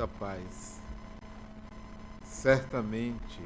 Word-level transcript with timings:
muita 0.00 0.08
paz. 0.08 0.80
Certamente, 2.22 3.42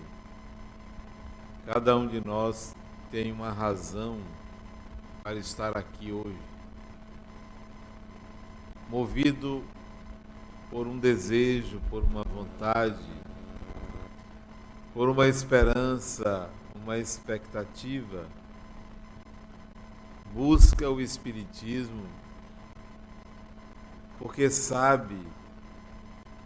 cada 1.67 1.97
um 1.97 2.07
de 2.07 2.25
nós 2.25 2.75
tem 3.11 3.33
uma 3.33 3.51
razão 3.51 4.21
para 5.23 5.35
estar 5.35 5.77
aqui 5.77 6.13
hoje, 6.13 6.39
movido 8.89 9.65
por 10.71 10.87
um 10.87 10.99
desejo, 10.99 11.81
por 11.91 12.05
uma 12.05 12.23
vontade, 12.23 13.13
por 14.93 15.09
uma 15.09 15.27
esperança, 15.27 16.49
uma 16.77 16.99
expectativa, 16.99 18.29
busca 20.33 20.89
o 20.89 21.01
Espiritismo 21.01 22.07
porque 24.19 24.49
sabe 24.49 25.19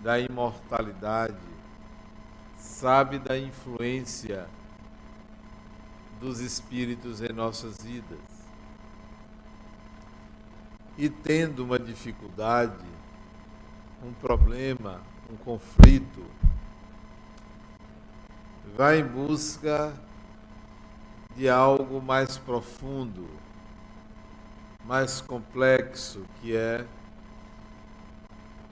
da 0.02 0.19
imortalidade, 0.19 1.37
sabe 2.56 3.19
da 3.19 3.39
influência 3.39 4.47
dos 6.20 6.41
espíritos 6.41 7.20
em 7.20 7.33
nossas 7.33 7.79
vidas. 7.83 8.19
E 10.97 11.09
tendo 11.09 11.65
uma 11.65 11.79
dificuldade, 11.79 12.84
um 14.03 14.12
problema, 14.12 15.01
um 15.30 15.37
conflito, 15.37 16.25
vai 18.77 19.01
em 19.01 19.05
busca 19.05 19.92
de 21.37 21.48
algo 21.48 22.03
mais 22.03 22.37
profundo, 22.37 23.28
mais 24.84 25.20
complexo, 25.20 26.25
que 26.41 26.56
é 26.56 26.84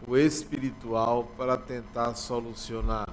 o 0.05 0.17
espiritual 0.17 1.25
para 1.37 1.57
tentar 1.57 2.15
solucionar. 2.15 3.09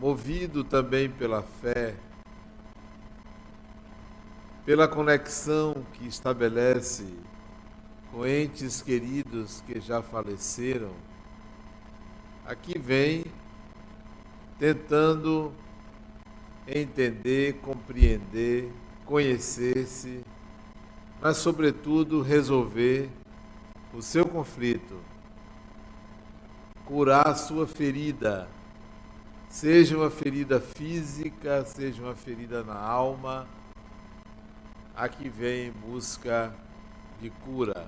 Movido 0.00 0.64
também 0.64 1.10
pela 1.10 1.42
fé, 1.42 1.94
pela 4.64 4.88
conexão 4.88 5.74
que 5.92 6.06
estabelece 6.06 7.06
com 8.10 8.26
entes 8.26 8.80
queridos 8.80 9.60
que 9.66 9.80
já 9.80 10.00
faleceram, 10.02 10.92
aqui 12.46 12.78
vem 12.78 13.24
tentando 14.58 15.52
entender, 16.66 17.54
compreender, 17.60 18.72
conhecer-se, 19.04 20.24
mas, 21.20 21.36
sobretudo, 21.38 22.22
resolver 22.22 23.10
o 23.94 24.02
seu 24.02 24.26
conflito, 24.26 25.00
curar 26.84 27.28
a 27.28 27.34
sua 27.34 27.66
ferida, 27.66 28.48
seja 29.48 29.96
uma 29.96 30.10
ferida 30.10 30.60
física, 30.60 31.64
seja 31.64 32.02
uma 32.02 32.14
ferida 32.14 32.64
na 32.64 32.76
alma, 32.76 33.46
aqui 34.96 35.28
vem 35.28 35.68
em 35.68 35.70
busca 35.70 36.52
de 37.20 37.30
cura. 37.30 37.86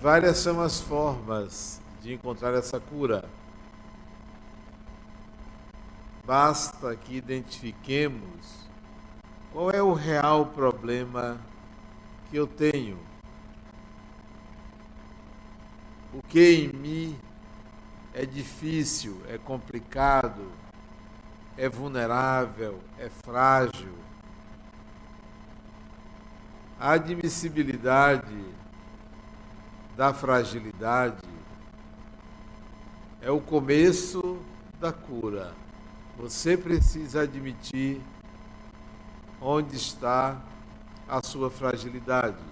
Várias 0.00 0.38
são 0.38 0.60
as 0.60 0.80
formas 0.80 1.80
de 2.00 2.14
encontrar 2.14 2.54
essa 2.54 2.78
cura. 2.78 3.24
Basta 6.24 6.94
que 6.94 7.16
identifiquemos 7.16 8.62
qual 9.52 9.70
é 9.70 9.82
o 9.82 9.92
real 9.92 10.46
problema 10.46 11.38
que 12.30 12.36
eu 12.36 12.46
tenho? 12.46 12.98
O 16.14 16.22
que 16.22 16.54
em 16.54 16.68
mim 16.72 17.18
é 18.14 18.24
difícil, 18.24 19.20
é 19.28 19.36
complicado, 19.36 20.50
é 21.56 21.68
vulnerável, 21.68 22.80
é 22.98 23.10
frágil? 23.10 23.92
A 26.80 26.92
admissibilidade 26.92 28.44
da 29.96 30.14
fragilidade 30.14 31.28
é 33.20 33.30
o 33.30 33.40
começo 33.40 34.42
da 34.80 34.92
cura. 34.92 35.54
Você 36.18 36.56
precisa 36.56 37.22
admitir 37.22 38.00
onde 39.42 39.76
está 39.76 40.40
a 41.08 41.20
sua 41.20 41.50
fragilidade. 41.50 42.42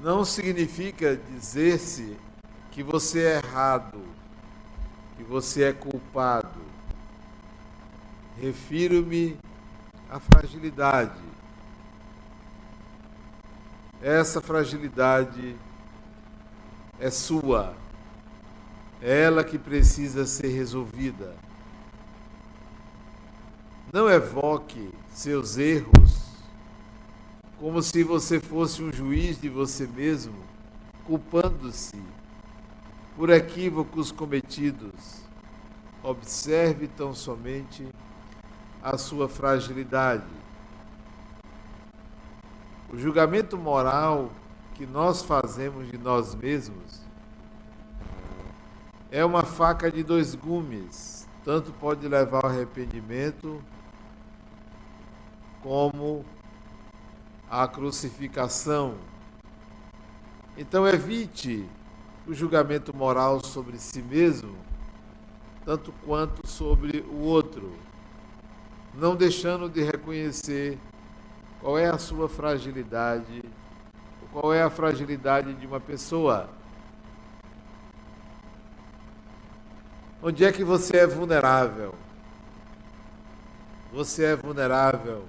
Não 0.00 0.24
significa 0.24 1.16
dizer-se 1.16 2.18
que 2.72 2.82
você 2.82 3.20
é 3.20 3.36
errado, 3.36 4.02
que 5.16 5.22
você 5.22 5.62
é 5.62 5.72
culpado. 5.72 6.60
Refiro-me 8.36 9.38
à 10.10 10.18
fragilidade. 10.18 11.22
Essa 14.02 14.40
fragilidade 14.40 15.56
é 16.98 17.08
sua, 17.10 17.76
é 19.00 19.22
ela 19.22 19.44
que 19.44 19.56
precisa 19.56 20.26
ser 20.26 20.48
resolvida. 20.48 21.36
Não 23.92 24.08
evoque 24.08 24.90
seus 25.10 25.58
erros 25.58 26.32
como 27.58 27.82
se 27.82 28.02
você 28.02 28.40
fosse 28.40 28.82
um 28.82 28.90
juiz 28.90 29.38
de 29.38 29.50
você 29.50 29.86
mesmo, 29.86 30.34
culpando-se 31.04 32.02
por 33.14 33.28
equívocos 33.28 34.10
cometidos. 34.10 35.20
Observe 36.02 36.88
tão 36.88 37.14
somente 37.14 37.86
a 38.82 38.96
sua 38.96 39.28
fragilidade. 39.28 40.24
O 42.90 42.96
julgamento 42.96 43.58
moral 43.58 44.32
que 44.72 44.86
nós 44.86 45.20
fazemos 45.22 45.90
de 45.90 45.98
nós 45.98 46.34
mesmos 46.34 47.02
é 49.10 49.22
uma 49.22 49.42
faca 49.42 49.92
de 49.92 50.02
dois 50.02 50.34
gumes, 50.34 51.28
tanto 51.44 51.70
pode 51.74 52.08
levar 52.08 52.46
ao 52.46 52.50
arrependimento 52.50 53.62
como 55.62 56.24
a 57.48 57.68
crucificação. 57.68 58.94
Então 60.56 60.86
evite 60.86 61.68
o 62.26 62.34
julgamento 62.34 62.94
moral 62.94 63.42
sobre 63.44 63.78
si 63.78 64.02
mesmo, 64.02 64.56
tanto 65.64 65.92
quanto 66.04 66.46
sobre 66.46 67.00
o 67.00 67.18
outro, 67.20 67.72
não 68.94 69.16
deixando 69.16 69.68
de 69.68 69.82
reconhecer 69.82 70.78
qual 71.60 71.78
é 71.78 71.88
a 71.88 71.98
sua 71.98 72.28
fragilidade, 72.28 73.42
qual 74.32 74.52
é 74.52 74.62
a 74.62 74.70
fragilidade 74.70 75.54
de 75.54 75.66
uma 75.66 75.80
pessoa. 75.80 76.48
Onde 80.22 80.44
é 80.44 80.52
que 80.52 80.62
você 80.62 80.98
é 80.98 81.06
vulnerável? 81.06 81.94
Você 83.92 84.24
é 84.24 84.36
vulnerável 84.36 85.26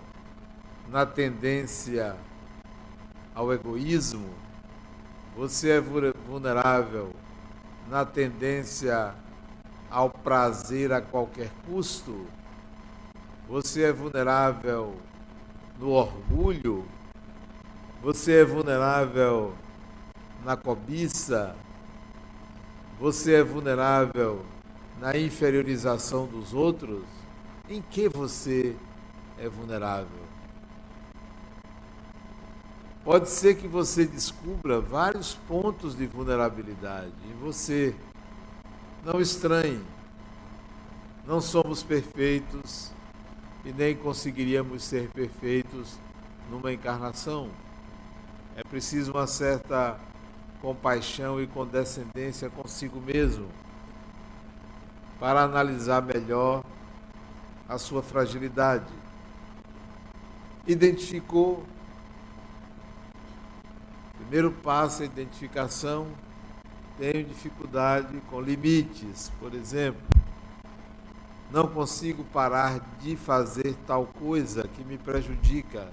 na 0.93 1.07
tendência 1.07 2.15
ao 3.33 3.51
egoísmo, 3.51 4.29
você 5.35 5.71
é 5.71 5.81
vulnerável 5.81 7.15
na 7.89 8.05
tendência 8.05 9.15
ao 9.89 10.11
prazer 10.11 10.93
a 10.93 11.01
qualquer 11.01 11.49
custo, 11.65 12.27
você 13.49 13.85
é 13.85 13.91
vulnerável 13.91 14.95
no 15.79 15.89
orgulho, 15.89 16.85
você 17.99 18.41
é 18.41 18.45
vulnerável 18.45 19.55
na 20.45 20.55
cobiça, 20.55 21.55
você 22.99 23.37
é 23.37 23.43
vulnerável 23.43 24.45
na 25.01 25.17
inferiorização 25.17 26.27
dos 26.27 26.53
outros, 26.53 27.03
em 27.67 27.81
que 27.81 28.07
você 28.07 28.75
é 29.39 29.49
vulnerável? 29.49 30.32
Pode 33.03 33.29
ser 33.29 33.55
que 33.55 33.67
você 33.67 34.05
descubra 34.05 34.79
vários 34.79 35.35
pontos 35.35 35.93
de 35.93 36.07
vulnerabilidade 36.07 37.11
em 37.29 37.33
você. 37.33 37.93
Não 39.03 39.19
estranhe. 39.19 39.83
Não 41.27 41.41
somos 41.41 41.83
perfeitos 41.83 42.91
e 43.65 43.73
nem 43.73 43.93
conseguiríamos 43.93 44.85
ser 44.85 45.09
perfeitos 45.09 45.99
numa 46.49 46.71
encarnação. 46.71 47.49
É 48.55 48.63
preciso 48.63 49.11
uma 49.11 49.27
certa 49.27 49.99
compaixão 50.61 51.41
e 51.41 51.47
condescendência 51.47 52.49
consigo 52.49 53.01
mesmo 53.01 53.49
para 55.19 55.41
analisar 55.41 56.01
melhor 56.01 56.63
a 57.67 57.77
sua 57.77 58.01
fragilidade. 58.01 58.93
Identificou 60.65 61.65
Primeiro 64.33 64.51
passo 64.63 65.03
é 65.03 65.05
identificação. 65.05 66.07
Tenho 66.97 67.23
dificuldade 67.23 68.19
com 68.31 68.41
limites, 68.41 69.31
por 69.39 69.53
exemplo. 69.53 70.01
Não 71.51 71.67
consigo 71.67 72.23
parar 72.23 72.79
de 72.99 73.15
fazer 73.15 73.75
tal 73.85 74.07
coisa 74.07 74.67
que 74.67 74.83
me 74.83 74.97
prejudica. 74.97 75.87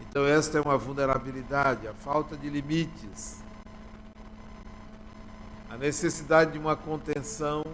Então, 0.00 0.24
esta 0.24 0.58
é 0.58 0.60
uma 0.60 0.78
vulnerabilidade, 0.78 1.88
a 1.88 1.92
falta 1.92 2.36
de 2.36 2.48
limites. 2.48 3.42
A 5.68 5.76
necessidade 5.76 6.52
de 6.52 6.58
uma 6.60 6.76
contenção, 6.76 7.64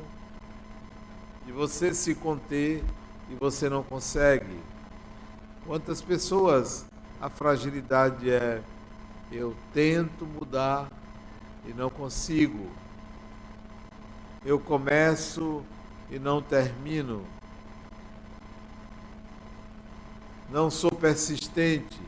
de 1.45 1.53
você 1.53 1.93
se 1.93 2.15
conter 2.15 2.83
e 3.29 3.35
você 3.35 3.69
não 3.69 3.83
consegue. 3.83 4.59
Quantas 5.67 6.01
pessoas 6.01 6.87
a 7.21 7.29
fragilidade 7.29 8.31
é 8.31 8.63
eu 9.31 9.57
tento 9.73 10.27
mudar 10.27 10.91
e 11.65 11.73
não 11.73 11.89
consigo. 11.89 12.69
Eu 14.45 14.59
começo 14.59 15.63
e 16.11 16.19
não 16.19 16.43
termino. 16.43 17.25
Não 20.51 20.71
sou 20.71 20.91
persistente. 20.91 22.01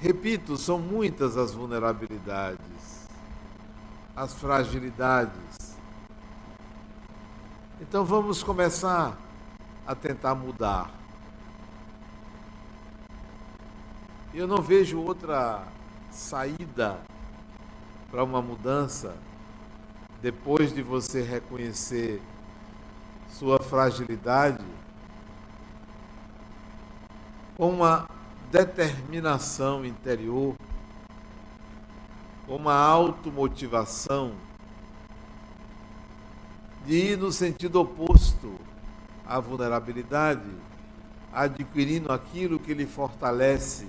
Repito, 0.00 0.56
são 0.56 0.78
muitas 0.78 1.36
as 1.36 1.52
vulnerabilidades, 1.54 3.08
as 4.14 4.32
fragilidades. 4.34 5.76
Então 7.80 8.04
vamos 8.04 8.42
começar 8.42 9.16
a 9.86 9.94
tentar 9.94 10.34
mudar. 10.34 10.97
Eu 14.34 14.46
não 14.46 14.60
vejo 14.60 15.00
outra 15.00 15.66
saída 16.10 17.00
para 18.10 18.22
uma 18.22 18.42
mudança 18.42 19.16
depois 20.20 20.72
de 20.72 20.82
você 20.82 21.22
reconhecer 21.22 22.20
sua 23.30 23.58
fragilidade 23.58 24.64
com 27.56 27.70
uma 27.70 28.06
determinação 28.50 29.82
interior, 29.84 30.54
com 32.46 32.56
uma 32.56 32.74
automotivação 32.74 34.34
de 36.84 37.12
ir 37.12 37.16
no 37.16 37.32
sentido 37.32 37.80
oposto 37.80 38.54
à 39.26 39.40
vulnerabilidade, 39.40 40.50
adquirindo 41.32 42.12
aquilo 42.12 42.58
que 42.58 42.74
lhe 42.74 42.86
fortalece 42.86 43.88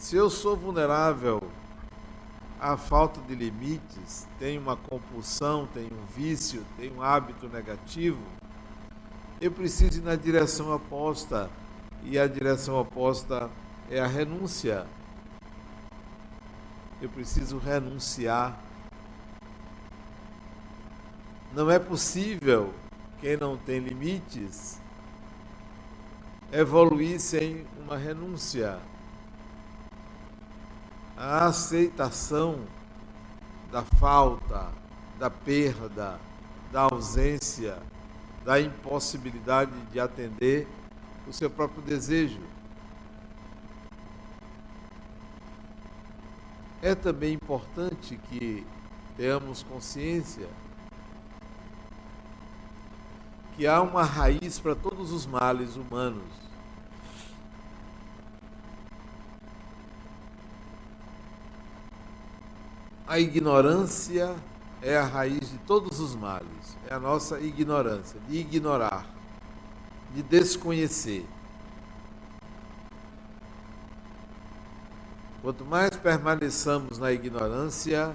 Se 0.00 0.16
eu 0.16 0.30
sou 0.30 0.56
vulnerável 0.56 1.42
à 2.58 2.74
falta 2.74 3.20
de 3.20 3.34
limites, 3.34 4.26
tenho 4.38 4.58
uma 4.58 4.74
compulsão, 4.74 5.68
tenho 5.74 5.92
um 5.92 6.06
vício, 6.06 6.64
tenho 6.78 6.94
um 6.94 7.02
hábito 7.02 7.46
negativo, 7.50 8.22
eu 9.42 9.52
preciso 9.52 9.98
ir 9.98 10.02
na 10.02 10.16
direção 10.16 10.74
oposta. 10.74 11.50
E 12.02 12.18
a 12.18 12.26
direção 12.26 12.80
oposta 12.80 13.50
é 13.90 14.00
a 14.00 14.06
renúncia. 14.06 14.86
Eu 17.02 17.10
preciso 17.10 17.58
renunciar. 17.58 18.58
Não 21.52 21.70
é 21.70 21.78
possível, 21.78 22.72
quem 23.20 23.36
não 23.36 23.54
tem 23.54 23.80
limites, 23.80 24.80
evoluir 26.50 27.20
sem 27.20 27.66
uma 27.84 27.98
renúncia 27.98 28.80
a 31.22 31.44
aceitação 31.44 32.60
da 33.70 33.82
falta, 33.82 34.72
da 35.18 35.28
perda, 35.28 36.18
da 36.72 36.88
ausência, 36.90 37.76
da 38.42 38.58
impossibilidade 38.58 39.78
de 39.92 40.00
atender 40.00 40.66
o 41.28 41.32
seu 41.32 41.50
próprio 41.50 41.82
desejo. 41.82 42.40
É 46.80 46.94
também 46.94 47.34
importante 47.34 48.16
que 48.16 48.66
tenhamos 49.14 49.62
consciência 49.62 50.48
que 53.56 53.66
há 53.66 53.82
uma 53.82 54.04
raiz 54.04 54.58
para 54.58 54.74
todos 54.74 55.12
os 55.12 55.26
males 55.26 55.76
humanos. 55.76 56.49
A 63.10 63.18
ignorância 63.18 64.36
é 64.80 64.96
a 64.96 65.02
raiz 65.02 65.50
de 65.50 65.58
todos 65.66 65.98
os 65.98 66.14
males. 66.14 66.78
É 66.88 66.94
a 66.94 67.00
nossa 67.00 67.40
ignorância, 67.40 68.20
de 68.28 68.38
ignorar, 68.38 69.04
de 70.14 70.22
desconhecer. 70.22 71.26
Quanto 75.42 75.64
mais 75.64 75.90
permaneçamos 75.96 76.98
na 76.98 77.10
ignorância, 77.10 78.14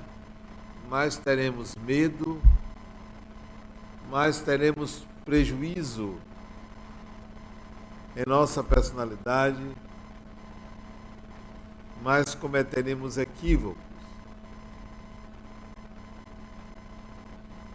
mais 0.89 1.17
teremos 1.17 1.75
medo, 1.75 2.41
mais 4.09 4.39
teremos 4.39 5.05
prejuízo 5.25 6.15
em 8.15 8.23
nossa 8.25 8.63
personalidade, 8.63 9.61
mais 12.01 12.33
cometeremos 12.33 13.17
equívocos. 13.17 13.84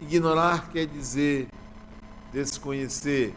Ignorar 0.01 0.69
quer 0.71 0.87
dizer 0.87 1.47
desconhecer. 2.33 3.35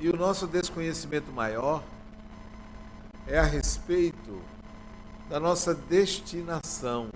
E 0.00 0.08
o 0.08 0.16
nosso 0.16 0.46
desconhecimento 0.46 1.30
maior 1.30 1.84
é 3.26 3.38
a 3.38 3.44
respeito 3.44 4.40
da 5.28 5.38
nossa 5.38 5.74
destinação. 5.74 7.10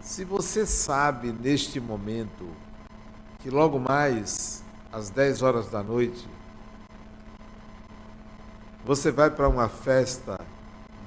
Se 0.00 0.24
você 0.24 0.64
sabe 0.64 1.32
neste 1.32 1.80
momento 1.80 2.48
que 3.40 3.50
logo 3.50 3.78
mais 3.78 4.64
às 4.92 5.10
10 5.10 5.42
horas 5.42 5.68
da 5.68 5.82
noite 5.82 6.26
você 8.88 9.12
vai 9.12 9.28
para 9.28 9.46
uma 9.46 9.68
festa 9.68 10.40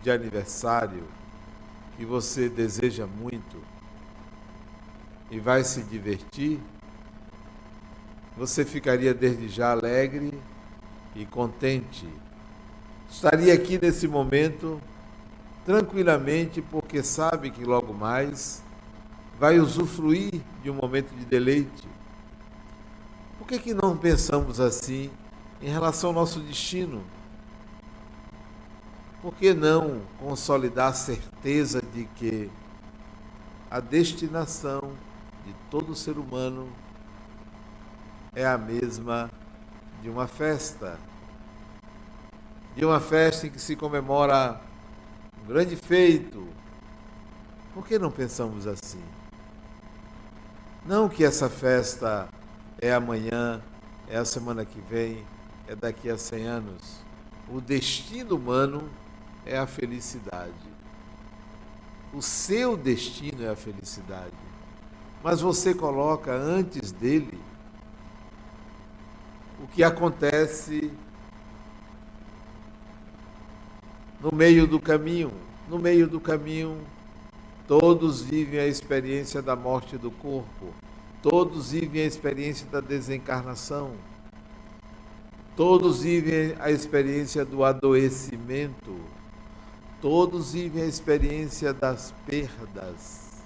de 0.03 0.11
aniversário 0.11 1.03
que 1.97 2.05
você 2.05 2.47
deseja 2.47 3.07
muito 3.07 3.57
e 5.31 5.39
vai 5.39 5.63
se 5.63 5.81
divertir, 5.81 6.59
você 8.37 8.63
ficaria 8.63 9.15
desde 9.15 9.49
já 9.49 9.71
alegre 9.71 10.31
e 11.15 11.25
contente. 11.25 12.07
Estaria 13.09 13.51
aqui 13.51 13.79
nesse 13.81 14.07
momento 14.07 14.79
tranquilamente, 15.65 16.61
porque 16.61 17.01
sabe 17.01 17.49
que 17.49 17.65
logo 17.65 17.95
mais 17.95 18.61
vai 19.39 19.59
usufruir 19.59 20.39
de 20.61 20.69
um 20.69 20.75
momento 20.75 21.15
de 21.15 21.25
deleite. 21.25 21.87
Por 23.39 23.47
que, 23.47 23.57
que 23.57 23.73
não 23.73 23.97
pensamos 23.97 24.59
assim 24.59 25.09
em 25.59 25.69
relação 25.69 26.11
ao 26.11 26.15
nosso 26.15 26.39
destino? 26.41 27.03
Por 29.21 29.35
que 29.35 29.53
não 29.53 30.01
consolidar 30.17 30.89
a 30.89 30.93
certeza 30.93 31.79
de 31.93 32.05
que 32.15 32.49
a 33.69 33.79
destinação 33.79 34.93
de 35.45 35.53
todo 35.69 35.95
ser 35.95 36.17
humano 36.17 36.67
é 38.33 38.45
a 38.45 38.57
mesma 38.57 39.29
de 40.01 40.09
uma 40.09 40.27
festa? 40.27 40.97
De 42.75 42.83
uma 42.83 42.99
festa 42.99 43.45
em 43.45 43.51
que 43.51 43.59
se 43.59 43.75
comemora 43.75 44.59
um 45.43 45.47
grande 45.47 45.75
feito. 45.75 46.47
Por 47.75 47.85
que 47.85 47.99
não 47.99 48.09
pensamos 48.09 48.65
assim? 48.65 49.03
Não 50.83 51.07
que 51.07 51.23
essa 51.23 51.47
festa 51.47 52.27
é 52.79 52.91
amanhã, 52.91 53.61
é 54.09 54.17
a 54.17 54.25
semana 54.25 54.65
que 54.65 54.81
vem, 54.81 55.23
é 55.67 55.75
daqui 55.75 56.09
a 56.09 56.17
100 56.17 56.47
anos. 56.47 57.01
O 57.47 57.61
destino 57.61 58.35
humano 58.35 58.89
é 59.51 59.57
a 59.57 59.67
felicidade. 59.67 60.71
O 62.13 62.21
seu 62.21 62.75
destino 62.77 63.43
é 63.43 63.49
a 63.49 63.55
felicidade. 63.55 64.35
Mas 65.23 65.41
você 65.41 65.73
coloca 65.73 66.33
antes 66.33 66.91
dele 66.91 67.39
o 69.63 69.67
que 69.67 69.83
acontece 69.83 70.91
no 74.19 74.35
meio 74.35 74.65
do 74.65 74.79
caminho. 74.79 75.31
No 75.69 75.79
meio 75.79 76.07
do 76.07 76.19
caminho, 76.19 76.85
Todos 77.71 78.21
vivem 78.21 78.59
a 78.59 78.67
experiência 78.67 79.41
da 79.41 79.55
morte 79.55 79.97
do 79.97 80.11
corpo. 80.11 80.73
Todos 81.21 81.71
vivem 81.71 82.01
a 82.01 82.05
experiência 82.05 82.67
da 82.67 82.81
desencarnação. 82.81 83.91
Todos 85.55 86.01
vivem 86.01 86.53
a 86.59 86.69
experiência 86.69 87.45
do 87.45 87.63
adoecimento. 87.63 88.93
Todos 90.01 90.53
vivem 90.53 90.81
a 90.81 90.87
experiência 90.87 91.71
das 91.71 92.11
perdas. 92.25 93.43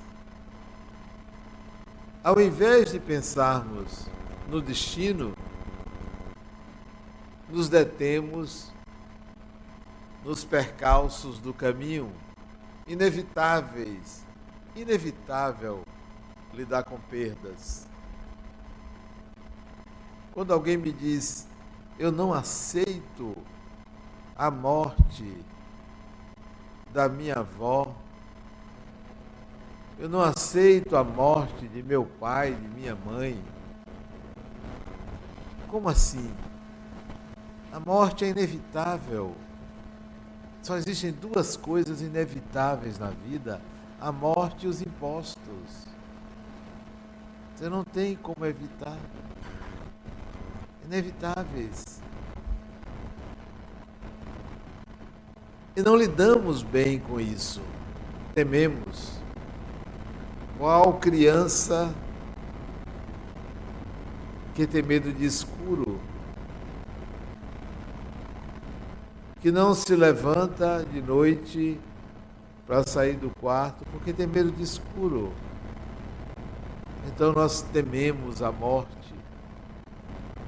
Ao 2.24 2.40
invés 2.40 2.94
de 2.94 3.00
pensarmos 3.00 4.08
no 4.48 4.62
destino, 4.62 5.34
nos 7.50 7.68
detemos 7.68 8.74
nos 10.24 10.46
percalços 10.46 11.40
do 11.40 11.54
caminho, 11.54 12.10
inevitáveis, 12.88 14.26
inevitável 14.78 15.84
lidar 16.54 16.86
com 16.86 16.98
perdas. 16.98 17.86
Quando 20.32 20.54
alguém 20.54 20.78
me 20.78 20.94
diz, 20.94 21.48
eu 22.00 22.14
não 22.14 22.34
aceito 22.34 23.36
a 24.38 24.50
morte 24.50 25.44
da 26.96 27.10
minha 27.10 27.36
avó, 27.36 27.94
eu 30.00 30.08
não 30.08 30.22
aceito 30.22 30.96
a 30.96 31.04
morte 31.04 31.68
de 31.68 31.84
meu 31.84 32.06
pai, 32.06 32.54
de 32.54 32.68
minha 32.70 32.96
mãe. 32.96 33.44
Como 35.68 35.90
assim? 35.90 36.34
A 37.74 37.82
morte 37.82 38.24
é 38.24 38.30
inevitável. 38.30 39.36
Só 40.64 40.78
existem 40.78 41.12
duas 41.12 41.58
coisas 41.58 42.02
inevitáveis 42.02 42.98
na 42.98 43.10
vida: 43.10 43.62
a 44.00 44.10
morte 44.10 44.66
e 44.66 44.70
os 44.70 44.82
impostos. 44.82 45.86
Você 47.54 47.68
não 47.68 47.84
tem 47.84 48.16
como 48.16 48.46
evitar. 48.46 48.98
Inevitáveis. 50.86 52.02
E 55.76 55.82
não 55.82 55.96
lidamos 55.96 56.64
bem 56.64 57.00
com 57.00 57.20
isso. 57.20 57.62
Tememos. 58.34 59.20
Qual 60.58 60.94
criança 60.94 61.94
que 64.54 64.66
tem 64.66 64.82
medo 64.82 65.12
de 65.12 65.26
escuro 65.26 66.00
que 69.46 69.52
não 69.52 69.76
se 69.76 69.96
levanta 69.96 70.84
de 70.92 71.00
noite 71.00 71.80
para 72.66 72.84
sair 72.84 73.16
do 73.16 73.30
quarto 73.40 73.86
porque 73.92 74.12
tem 74.12 74.26
medo 74.26 74.52
de 74.52 74.64
escuro. 74.64 75.32
Então 77.08 77.32
nós 77.32 77.62
tememos 77.62 78.42
a 78.42 78.52
morte. 78.52 79.14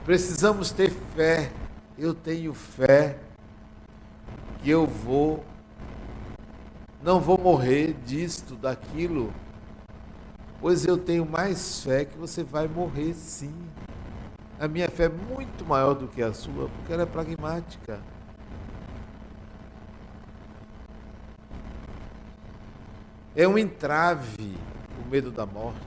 Precisamos 0.03 0.71
ter 0.71 0.89
fé. 1.15 1.51
Eu 1.95 2.13
tenho 2.13 2.55
fé 2.55 3.19
eu 4.69 4.85
vou, 4.85 5.43
não 7.01 7.19
vou 7.19 7.37
morrer 7.37 7.93
disto, 8.05 8.55
daquilo, 8.55 9.33
pois 10.59 10.85
eu 10.85 10.97
tenho 10.97 11.25
mais 11.25 11.83
fé 11.83 12.05
que 12.05 12.17
você 12.17 12.43
vai 12.43 12.67
morrer 12.67 13.13
sim. 13.13 13.53
A 14.59 14.67
minha 14.67 14.89
fé 14.89 15.05
é 15.05 15.09
muito 15.09 15.63
maior 15.65 15.93
do 15.93 16.07
que 16.07 16.21
a 16.21 16.33
sua, 16.33 16.67
porque 16.69 16.91
ela 16.91 17.03
é 17.03 17.05
pragmática. 17.05 17.99
É 23.35 23.47
um 23.47 23.57
entrave 23.57 24.57
o 25.05 25.09
medo 25.09 25.29
da 25.29 25.45
morte. 25.45 25.77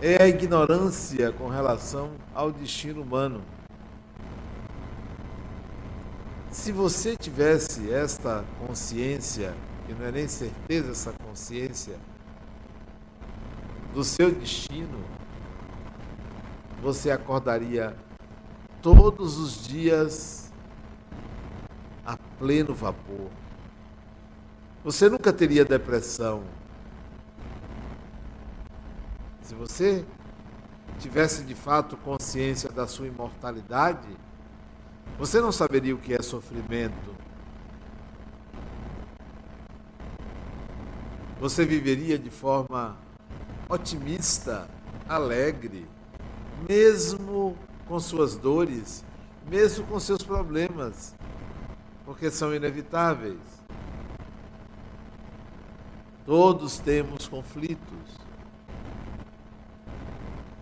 É 0.00 0.22
a 0.22 0.26
ignorância 0.26 1.30
com 1.32 1.48
relação 1.48 2.12
ao 2.34 2.50
destino 2.50 3.02
humano. 3.02 3.42
Se 6.58 6.72
você 6.72 7.16
tivesse 7.16 7.92
esta 7.92 8.44
consciência, 8.66 9.54
que 9.86 9.94
não 9.94 10.06
é 10.06 10.10
nem 10.10 10.26
certeza 10.26 10.90
essa 10.90 11.12
consciência, 11.12 11.96
do 13.94 14.02
seu 14.02 14.30
destino, 14.30 15.04
você 16.82 17.10
acordaria 17.10 17.96
todos 18.82 19.38
os 19.38 19.66
dias 19.66 20.52
a 22.04 22.16
pleno 22.38 22.74
vapor 22.74 23.30
você 24.84 25.10
nunca 25.10 25.32
teria 25.32 25.64
depressão. 25.64 26.42
Se 29.42 29.54
você 29.54 30.04
tivesse 30.98 31.44
de 31.44 31.54
fato 31.54 31.96
consciência 31.98 32.70
da 32.70 32.86
sua 32.86 33.06
imortalidade, 33.06 34.08
você 35.16 35.40
não 35.40 35.52
saberia 35.52 35.94
o 35.94 35.98
que 35.98 36.14
é 36.14 36.20
sofrimento. 36.20 37.14
Você 41.40 41.64
viveria 41.64 42.18
de 42.18 42.30
forma 42.30 42.96
otimista, 43.68 44.68
alegre, 45.08 45.86
mesmo 46.68 47.56
com 47.86 48.00
suas 48.00 48.36
dores, 48.36 49.04
mesmo 49.48 49.86
com 49.86 50.00
seus 50.00 50.22
problemas, 50.22 51.14
porque 52.04 52.30
são 52.30 52.54
inevitáveis. 52.54 53.38
Todos 56.26 56.78
temos 56.78 57.28
conflitos. 57.28 58.18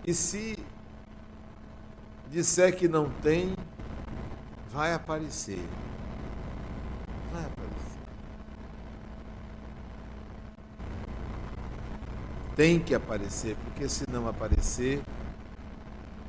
E 0.06 0.14
se 0.14 0.56
disser 2.30 2.76
que 2.76 2.86
não 2.86 3.10
tem, 3.22 3.54
vai 4.76 4.92
aparecer. 4.92 5.66
Vai 7.32 7.42
aparecer. 7.46 7.98
Tem 12.54 12.78
que 12.78 12.94
aparecer, 12.94 13.56
porque 13.64 13.88
se 13.88 14.04
não 14.10 14.28
aparecer, 14.28 15.02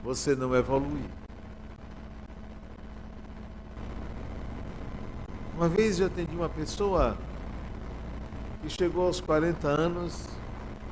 você 0.01 0.33
não 0.33 0.55
evolui. 0.55 1.03
Uma 5.53 5.67
vez 5.67 5.99
eu 5.99 6.07
atendi 6.07 6.33
uma 6.33 6.47
pessoa 6.47 7.17
que 8.61 8.69
chegou 8.69 9.07
aos 9.07 9.19
40 9.19 9.67
anos, 9.67 10.25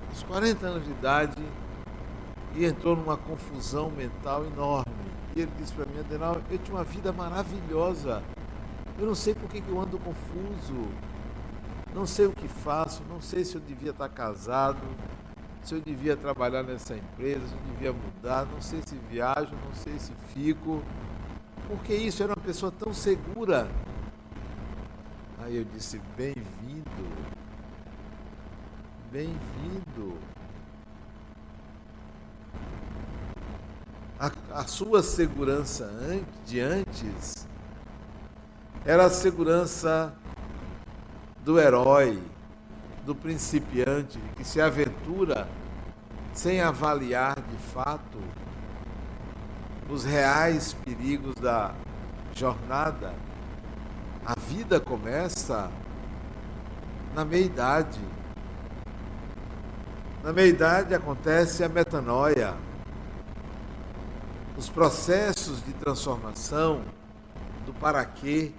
aos 0.10 0.24
40 0.24 0.68
anos 0.68 0.84
de 0.84 0.92
idade, 0.92 1.42
e 2.54 2.66
entrou 2.66 2.98
numa 2.98 3.16
confusão 3.16 3.90
mental 3.92 4.46
enorme. 4.46 4.95
E 5.36 5.42
ele 5.42 5.52
disse 5.58 5.74
para 5.74 5.86
mim, 5.86 6.00
Adenal, 6.00 6.42
eu 6.50 6.58
tinha 6.58 6.78
uma 6.78 6.84
vida 6.84 7.12
maravilhosa. 7.12 8.24
Eu 8.98 9.06
não 9.06 9.16
sei 9.16 9.36
por 9.36 9.50
que, 9.50 9.62
eu 9.68 9.80
ando 9.80 10.00
confuso. 10.00 10.88
Não 11.94 12.06
sei 12.06 12.28
o 12.28 12.32
que 12.32 12.48
faço, 12.48 13.04
não 13.10 13.22
sei 13.22 13.44
se 13.44 13.56
eu 13.56 13.62
devia 13.62 13.92
estar 13.92 14.10
casado, 14.10 14.80
se 15.64 15.74
eu 15.74 15.82
devia 15.82 16.16
trabalhar 16.18 16.64
nessa 16.64 16.96
empresa, 16.96 17.48
se 17.48 17.54
eu 17.54 17.74
devia 17.74 17.94
mudar, 17.94 18.46
não 18.46 18.62
sei 18.62 18.82
se 18.86 18.96
viajo, 19.10 19.54
não 19.66 19.74
sei 19.74 19.98
se 20.00 20.12
fico. 20.34 20.82
Porque 21.68 21.94
isso 21.94 22.22
era 22.24 22.34
uma 22.34 22.42
pessoa 22.42 22.72
tão 22.72 22.94
segura. 22.94 23.68
Aí 25.40 25.56
eu 25.58 25.64
disse, 25.64 26.02
bem-vindo 26.18 26.56
bem-vindo. 29.16 30.35
A, 34.56 34.66
sua 34.66 35.04
segurança 35.04 35.92
de 36.46 36.62
antes 36.62 37.46
era 38.86 39.06
a 39.06 39.10
segurança 39.10 40.14
do 41.44 41.60
herói, 41.60 42.24
do 43.06 43.14
principiante, 43.14 44.18
que 44.38 44.46
se 44.46 44.62
aventura 44.62 45.46
sem 46.34 46.62
avaliar 46.62 47.36
de 47.36 47.58
fato 47.74 48.18
os 49.90 50.06
reais 50.06 50.72
perigos 50.86 51.36
da 51.36 51.76
jornada. 52.34 53.14
A 54.26 54.40
vida 54.40 54.80
começa 54.80 55.70
na 57.14 57.26
meia-idade 57.26 58.00
na 60.24 60.34
meia-idade 60.34 60.96
acontece 60.96 61.64
a 61.64 61.70
metanoia. 61.70 62.56
Os 64.58 64.70
processos 64.70 65.64
de 65.66 65.74
transformação 65.74 66.82
do 67.66 67.74
para 67.74 68.06
quê, 68.06 68.54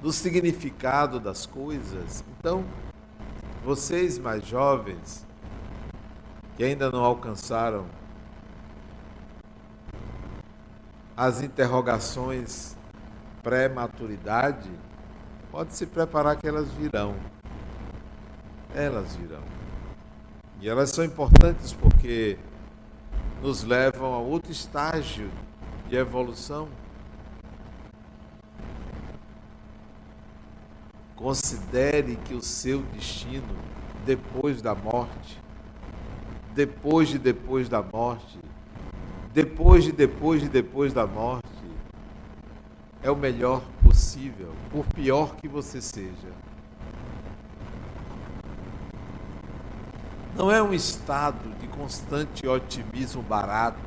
do 0.00 0.12
significado 0.12 1.18
das 1.18 1.46
coisas. 1.46 2.24
Então, 2.38 2.64
vocês 3.64 4.18
mais 4.18 4.46
jovens, 4.46 5.26
que 6.56 6.64
ainda 6.64 6.90
não 6.90 7.04
alcançaram 7.04 7.86
as 11.16 11.42
interrogações 11.42 12.76
pré-maturidade, 13.42 14.70
pode 15.50 15.74
se 15.74 15.86
preparar 15.86 16.36
que 16.36 16.46
elas 16.46 16.70
virão. 16.72 17.14
elas 18.74 19.14
virão. 19.16 19.42
E 20.60 20.68
elas 20.68 20.90
são 20.90 21.04
importantes 21.04 21.72
porque 21.72 22.38
nos 23.42 23.64
levam 23.64 24.14
a 24.14 24.18
outro 24.18 24.52
estágio 24.52 25.30
de 25.88 25.96
evolução. 25.96 26.68
Considere 31.16 32.16
que 32.16 32.34
o 32.34 32.42
seu 32.42 32.82
destino 32.82 33.56
depois 34.04 34.60
da 34.60 34.74
morte, 34.74 35.40
depois 36.54 37.08
de 37.08 37.18
depois 37.18 37.68
da 37.68 37.82
morte, 37.82 38.38
depois 39.32 39.84
de 39.84 39.92
depois 39.92 40.42
de 40.42 40.48
depois 40.48 40.92
da 40.92 41.06
morte, 41.06 41.42
é 43.02 43.10
o 43.10 43.16
melhor 43.16 43.62
possível, 43.82 44.52
por 44.70 44.84
pior 44.86 45.36
que 45.36 45.48
você 45.48 45.80
seja. 45.80 46.32
Não 50.34 50.50
é 50.50 50.62
um 50.62 50.72
estado 50.72 51.54
de 51.60 51.66
constante 51.68 52.46
otimismo 52.46 53.22
barato. 53.22 53.78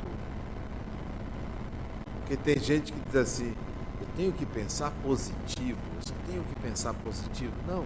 Porque 2.18 2.38
tem 2.38 2.60
gente 2.60 2.94
que 2.94 3.00
diz 3.06 3.16
assim: 3.16 3.56
eu 4.00 4.08
tenho 4.16 4.32
que 4.32 4.46
pensar 4.46 4.92
positivo, 5.04 5.80
eu 5.96 6.02
só 6.02 6.14
tenho 6.28 6.44
que 6.44 6.56
pensar 6.62 6.94
positivo. 6.94 7.54
Não. 7.68 7.84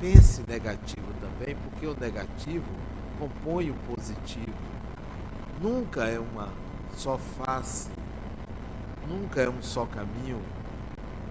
Pense 0.00 0.42
negativo 0.46 1.06
também, 1.20 1.56
porque 1.56 1.86
o 1.86 1.96
negativo 1.98 2.66
compõe 3.18 3.70
o 3.70 3.74
positivo. 3.94 4.52
Nunca 5.62 6.04
é 6.04 6.18
uma 6.18 6.48
só 6.94 7.16
face, 7.16 7.88
nunca 9.08 9.40
é 9.40 9.48
um 9.48 9.62
só 9.62 9.86
caminho. 9.86 10.40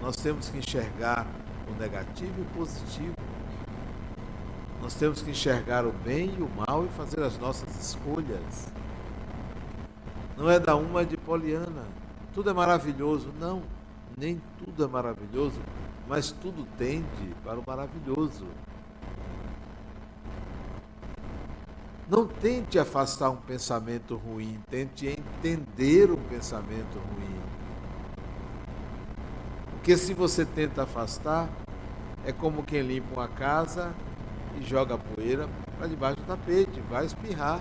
Nós 0.00 0.16
temos 0.16 0.48
que 0.48 0.58
enxergar 0.58 1.26
o 1.68 1.80
negativo 1.80 2.32
e 2.38 2.42
o 2.42 2.44
positivo. 2.56 3.25
Nós 4.86 4.94
temos 4.94 5.20
que 5.20 5.32
enxergar 5.32 5.84
o 5.84 5.90
bem 5.90 6.32
e 6.38 6.40
o 6.40 6.48
mal 6.48 6.84
e 6.84 6.88
fazer 6.90 7.20
as 7.20 7.36
nossas 7.40 7.68
escolhas. 7.74 8.68
Não 10.36 10.48
é 10.48 10.60
da 10.60 10.76
uma 10.76 11.04
de 11.04 11.16
Poliana. 11.16 11.82
Tudo 12.32 12.50
é 12.50 12.52
maravilhoso. 12.52 13.32
Não, 13.40 13.64
nem 14.16 14.40
tudo 14.56 14.84
é 14.84 14.86
maravilhoso, 14.86 15.58
mas 16.06 16.30
tudo 16.30 16.64
tende 16.78 17.34
para 17.42 17.58
o 17.58 17.64
maravilhoso. 17.66 18.46
Não 22.08 22.24
tente 22.24 22.78
afastar 22.78 23.30
um 23.30 23.38
pensamento 23.38 24.14
ruim, 24.14 24.60
tente 24.70 25.08
entender 25.08 26.12
um 26.12 26.22
pensamento 26.28 26.96
ruim. 26.96 27.40
Porque 29.72 29.96
se 29.96 30.14
você 30.14 30.44
tenta 30.44 30.84
afastar, 30.84 31.48
é 32.24 32.30
como 32.30 32.62
quem 32.62 32.82
limpa 32.82 33.14
uma 33.14 33.26
casa 33.26 33.92
e 34.58 34.64
joga 34.64 34.94
a 34.94 34.98
poeira 34.98 35.48
para 35.78 35.86
debaixo 35.86 36.16
do 36.16 36.26
tapete, 36.26 36.80
vai 36.88 37.04
espirrar, 37.04 37.60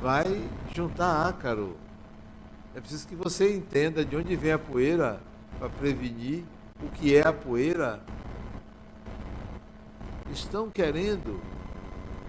vai 0.00 0.48
juntar 0.74 1.28
ácaro. 1.28 1.76
É 2.74 2.80
preciso 2.80 3.06
que 3.06 3.14
você 3.14 3.56
entenda 3.56 4.04
de 4.04 4.16
onde 4.16 4.34
vem 4.34 4.52
a 4.52 4.58
poeira 4.58 5.20
para 5.58 5.68
prevenir 5.68 6.44
o 6.82 6.88
que 6.88 7.14
é 7.14 7.26
a 7.26 7.32
poeira. 7.32 8.00
Estão 10.32 10.68
querendo 10.70 11.40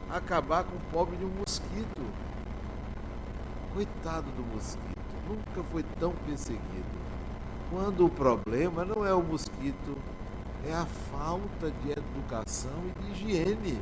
acabar 0.10 0.64
com 0.64 0.76
o 0.76 0.92
pobre 0.92 1.18
de 1.18 1.26
um 1.26 1.30
mosquito. 1.30 2.02
Coitado 3.74 4.30
do 4.32 4.44
mosquito, 4.54 5.16
nunca 5.28 5.64
foi 5.72 5.84
tão 6.00 6.12
perseguido. 6.12 6.96
Quando 7.72 8.06
o 8.06 8.10
problema 8.10 8.86
não 8.86 9.06
é 9.06 9.14
o 9.14 9.24
mosquito, 9.24 9.98
é 10.68 10.74
a 10.74 10.86
falta 10.86 11.70
de 11.70 11.92
educação 11.92 12.72
e 12.88 13.00
de 13.00 13.12
higiene. 13.12 13.82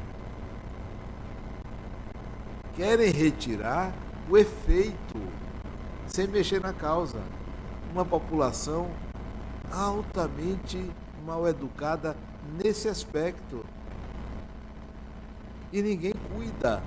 Querem 2.75 3.11
retirar 3.11 3.93
o 4.29 4.37
efeito 4.37 5.19
sem 6.07 6.27
mexer 6.27 6.59
na 6.59 6.73
causa. 6.73 7.21
Uma 7.91 8.03
população 8.03 8.89
altamente 9.71 10.91
mal 11.25 11.47
educada 11.47 12.17
nesse 12.61 12.89
aspecto. 12.89 13.63
E 15.71 15.81
ninguém 15.81 16.13
cuida 16.35 16.83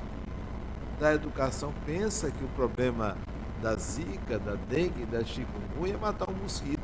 da 1.01 1.15
educação. 1.15 1.73
Pensa 1.85 2.31
que 2.31 2.45
o 2.45 2.49
problema 2.49 3.17
da 3.63 3.75
zika, 3.77 4.39
da 4.39 4.55
dengue, 4.55 5.07
da 5.07 5.25
chikungunya 5.25 5.95
é 5.95 5.97
matar 5.97 6.29
um 6.29 6.35
mosquito. 6.35 6.81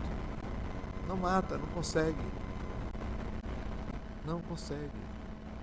Não 1.07 1.16
mata, 1.16 1.59
não 1.59 1.66
consegue. 1.66 2.42
Não 4.25 4.41
consegue. 4.41 4.91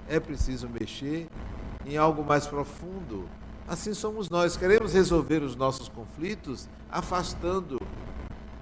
É 0.07 0.19
preciso 0.19 0.67
mexer 0.67 1.27
em 1.85 1.97
algo 1.97 2.23
mais 2.23 2.45
profundo. 2.47 3.27
Assim 3.67 3.93
somos 3.93 4.29
nós. 4.29 4.57
Queremos 4.57 4.93
resolver 4.93 5.43
os 5.43 5.55
nossos 5.55 5.87
conflitos 5.87 6.67
afastando 6.91 7.79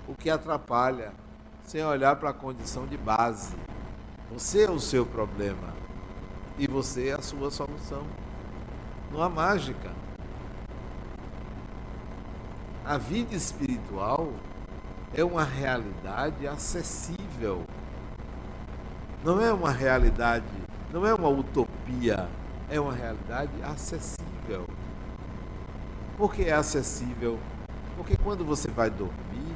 o 0.07 0.13
que 0.15 0.29
atrapalha, 0.29 1.13
sem 1.63 1.83
olhar 1.83 2.15
para 2.17 2.29
a 2.29 2.33
condição 2.33 2.85
de 2.85 2.97
base. 2.97 3.55
Você 4.31 4.63
é 4.63 4.71
o 4.71 4.79
seu 4.79 5.05
problema 5.05 5.73
e 6.57 6.67
você 6.67 7.09
é 7.09 7.13
a 7.13 7.21
sua 7.21 7.49
solução. 7.49 8.05
Não 9.11 9.21
há 9.21 9.29
mágica. 9.29 9.91
A 12.85 12.97
vida 12.97 13.35
espiritual 13.35 14.31
é 15.13 15.23
uma 15.23 15.43
realidade 15.43 16.47
acessível 16.47 17.65
não 19.23 19.41
é 19.41 19.51
uma 19.51 19.71
realidade, 19.71 20.45
não 20.91 21.05
é 21.05 21.13
uma 21.13 21.29
utopia, 21.29 22.29
é 22.69 22.79
uma 22.79 22.93
realidade 22.93 23.51
acessível. 23.63 24.67
Por 26.17 26.33
que 26.33 26.45
é 26.45 26.53
acessível? 26.53 27.39
Porque 27.95 28.15
quando 28.17 28.45
você 28.45 28.69
vai 28.69 28.89
dormir, 28.89 29.55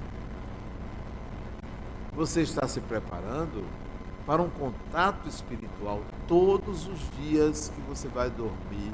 você 2.13 2.41
está 2.41 2.67
se 2.67 2.82
preparando 2.82 3.65
para 4.26 4.41
um 4.41 4.50
contato 4.50 5.28
espiritual 5.28 6.02
todos 6.28 6.88
os 6.88 7.00
dias 7.17 7.71
que 7.74 7.82
você 7.82 8.08
vai 8.08 8.30
dormir. 8.30 8.91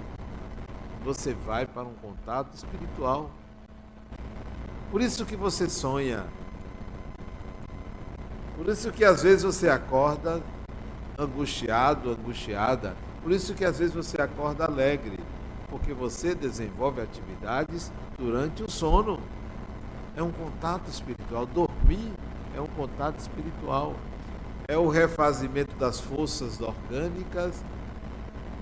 Você 1.04 1.34
vai 1.34 1.66
para 1.66 1.84
um 1.84 1.94
contato 1.96 2.54
espiritual. 2.54 3.30
Por 4.92 5.02
isso 5.02 5.26
que 5.26 5.36
você 5.36 5.70
sonha. 5.70 6.26
Por 8.56 8.68
isso 8.68 8.92
que 8.92 9.06
às 9.06 9.24
vezes 9.24 9.44
você 9.44 9.70
acorda 9.70 10.42
angustiado, 11.18 12.12
angustiada. 12.12 12.96
Por 13.24 13.32
isso 13.32 13.54
que 13.54 13.66
às 13.66 13.80
vezes 13.80 13.94
você 13.94 14.22
acorda 14.22 14.66
alegre, 14.66 15.20
porque 15.70 15.94
você 15.94 16.36
desenvolve 16.36 17.02
atividades 17.02 17.92
durante 18.18 18.64
o 18.64 18.70
sono. 18.70 19.20
É 20.16 20.22
um 20.22 20.32
contato 20.32 20.88
espiritual. 20.88 21.46
Dormir 21.46 22.12
é 22.56 22.62
um 22.62 22.68
contato 22.68 23.20
espiritual. 23.20 23.96
É 24.68 24.78
o 24.78 24.90
refazimento 24.90 25.76
das 25.78 26.00
forças 26.00 26.60
orgânicas, 26.62 27.64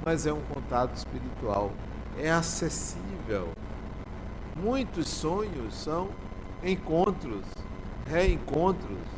mas 0.05 0.25
é 0.25 0.31
um 0.31 0.41
contato 0.53 0.95
espiritual. 0.95 1.71
É 2.17 2.31
acessível. 2.31 3.49
Muitos 4.55 5.09
sonhos 5.09 5.75
são 5.75 6.09
encontros, 6.63 7.43
reencontros 8.07 9.14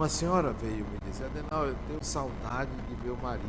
Uma 0.00 0.08
senhora 0.08 0.54
veio 0.54 0.86
me 0.86 0.98
dizer, 1.04 1.26
Adenal, 1.26 1.66
eu 1.66 1.76
tenho 1.86 2.02
saudade 2.02 2.70
de 2.88 3.04
meu 3.04 3.14
marido. 3.18 3.44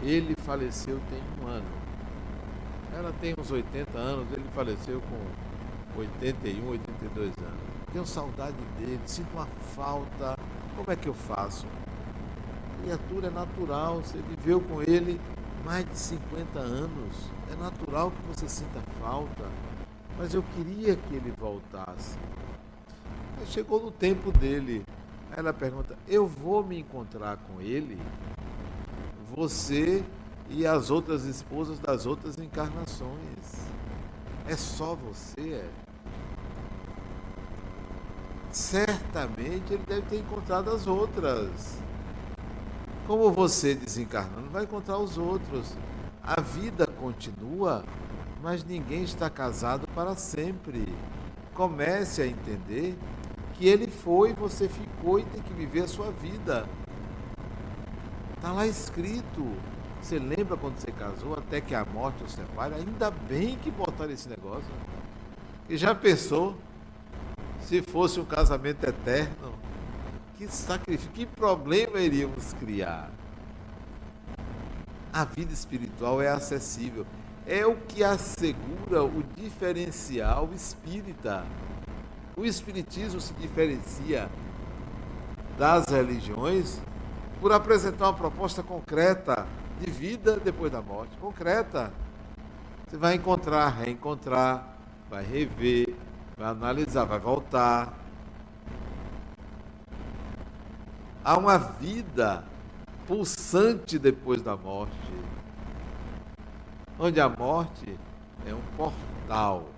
Ele 0.00 0.34
faleceu 0.34 0.98
tem 1.10 1.20
um 1.38 1.46
ano. 1.46 1.66
Ela 2.90 3.12
tem 3.20 3.34
uns 3.38 3.50
80 3.50 3.98
anos, 3.98 4.26
ele 4.32 4.48
faleceu 4.54 4.98
com 4.98 6.00
81, 6.00 6.66
82 6.66 7.26
anos. 7.36 7.60
Tenho 7.92 8.06
saudade 8.06 8.56
dele, 8.78 8.98
sinto 9.04 9.30
uma 9.34 9.44
falta. 9.74 10.38
Como 10.74 10.90
é 10.90 10.96
que 10.96 11.06
eu 11.06 11.12
faço? 11.12 11.66
criatura 12.82 13.26
é 13.26 13.30
natural, 13.30 13.96
você 13.96 14.16
viveu 14.16 14.58
com 14.58 14.80
ele 14.80 15.20
mais 15.66 15.84
de 15.84 15.98
50 15.98 16.58
anos. 16.58 17.14
É 17.52 17.56
natural 17.56 18.10
que 18.10 18.34
você 18.34 18.48
sinta 18.48 18.80
falta. 18.98 19.44
Mas 20.16 20.32
eu 20.32 20.42
queria 20.54 20.96
que 20.96 21.14
ele 21.14 21.30
voltasse. 21.36 22.16
chegou 23.44 23.82
no 23.82 23.90
tempo 23.90 24.32
dele. 24.32 24.82
Ela 25.36 25.52
pergunta: 25.52 25.96
Eu 26.08 26.26
vou 26.26 26.64
me 26.64 26.78
encontrar 26.80 27.36
com 27.36 27.60
ele? 27.60 28.00
Você 29.34 30.02
e 30.48 30.66
as 30.66 30.90
outras 30.90 31.24
esposas 31.24 31.78
das 31.78 32.06
outras 32.06 32.38
encarnações. 32.38 33.68
É 34.48 34.56
só 34.56 34.94
você? 34.94 35.52
É? 35.52 35.70
Certamente 38.50 39.74
ele 39.74 39.82
deve 39.86 40.02
ter 40.02 40.18
encontrado 40.20 40.70
as 40.70 40.86
outras. 40.86 41.78
Como 43.06 43.30
você 43.30 43.74
desencarnando, 43.74 44.48
vai 44.48 44.64
encontrar 44.64 44.98
os 44.98 45.18
outros. 45.18 45.76
A 46.22 46.40
vida 46.40 46.86
continua, 46.86 47.84
mas 48.42 48.64
ninguém 48.64 49.02
está 49.02 49.28
casado 49.28 49.86
para 49.94 50.16
sempre. 50.16 50.86
Comece 51.52 52.22
a 52.22 52.26
entender 52.26 52.96
que 53.54 53.66
ele 53.66 53.85
foi, 54.06 54.32
você 54.34 54.68
ficou 54.68 55.18
e 55.18 55.24
tem 55.24 55.42
que 55.42 55.52
viver 55.52 55.80
a 55.80 55.88
sua 55.88 56.12
vida. 56.12 56.64
Está 58.36 58.52
lá 58.52 58.64
escrito. 58.64 59.52
Você 60.00 60.16
lembra 60.16 60.56
quando 60.56 60.78
você 60.78 60.92
casou, 60.92 61.34
até 61.34 61.60
que 61.60 61.74
a 61.74 61.84
morte 61.84 62.22
o 62.22 62.28
separe? 62.28 62.76
Ainda 62.76 63.10
bem 63.10 63.56
que 63.56 63.68
botaram 63.68 64.12
esse 64.12 64.28
negócio. 64.28 64.70
E 65.68 65.76
já 65.76 65.92
pensou 65.92 66.56
se 67.62 67.82
fosse 67.82 68.20
um 68.20 68.24
casamento 68.24 68.84
eterno? 68.84 69.52
Que 70.38 70.46
sacrifício, 70.46 71.10
que 71.10 71.26
problema 71.26 71.98
iríamos 71.98 72.52
criar? 72.52 73.10
A 75.12 75.24
vida 75.24 75.52
espiritual 75.52 76.22
é 76.22 76.28
acessível. 76.28 77.04
É 77.44 77.66
o 77.66 77.74
que 77.74 78.04
assegura 78.04 79.02
o 79.02 79.24
diferencial 79.34 80.48
espírita. 80.54 81.44
O 82.38 82.44
espiritismo 82.44 83.18
se 83.18 83.32
diferencia 83.32 84.28
das 85.56 85.86
religiões 85.86 86.78
por 87.40 87.50
apresentar 87.50 88.08
uma 88.08 88.12
proposta 88.12 88.62
concreta 88.62 89.46
de 89.80 89.90
vida 89.90 90.36
depois 90.36 90.70
da 90.70 90.82
morte. 90.82 91.16
Concreta. 91.16 91.90
Você 92.86 92.98
vai 92.98 93.14
encontrar, 93.14 93.70
reencontrar, 93.70 94.76
vai 95.08 95.24
rever, 95.24 95.96
vai 96.36 96.48
analisar, 96.48 97.06
vai 97.06 97.18
voltar. 97.18 97.94
Há 101.24 101.38
uma 101.38 101.56
vida 101.56 102.44
pulsante 103.06 103.98
depois 103.98 104.42
da 104.42 104.54
morte, 104.54 104.92
onde 106.98 107.18
a 107.18 107.30
morte 107.30 107.98
é 108.46 108.52
um 108.52 108.60
portal. 108.76 109.70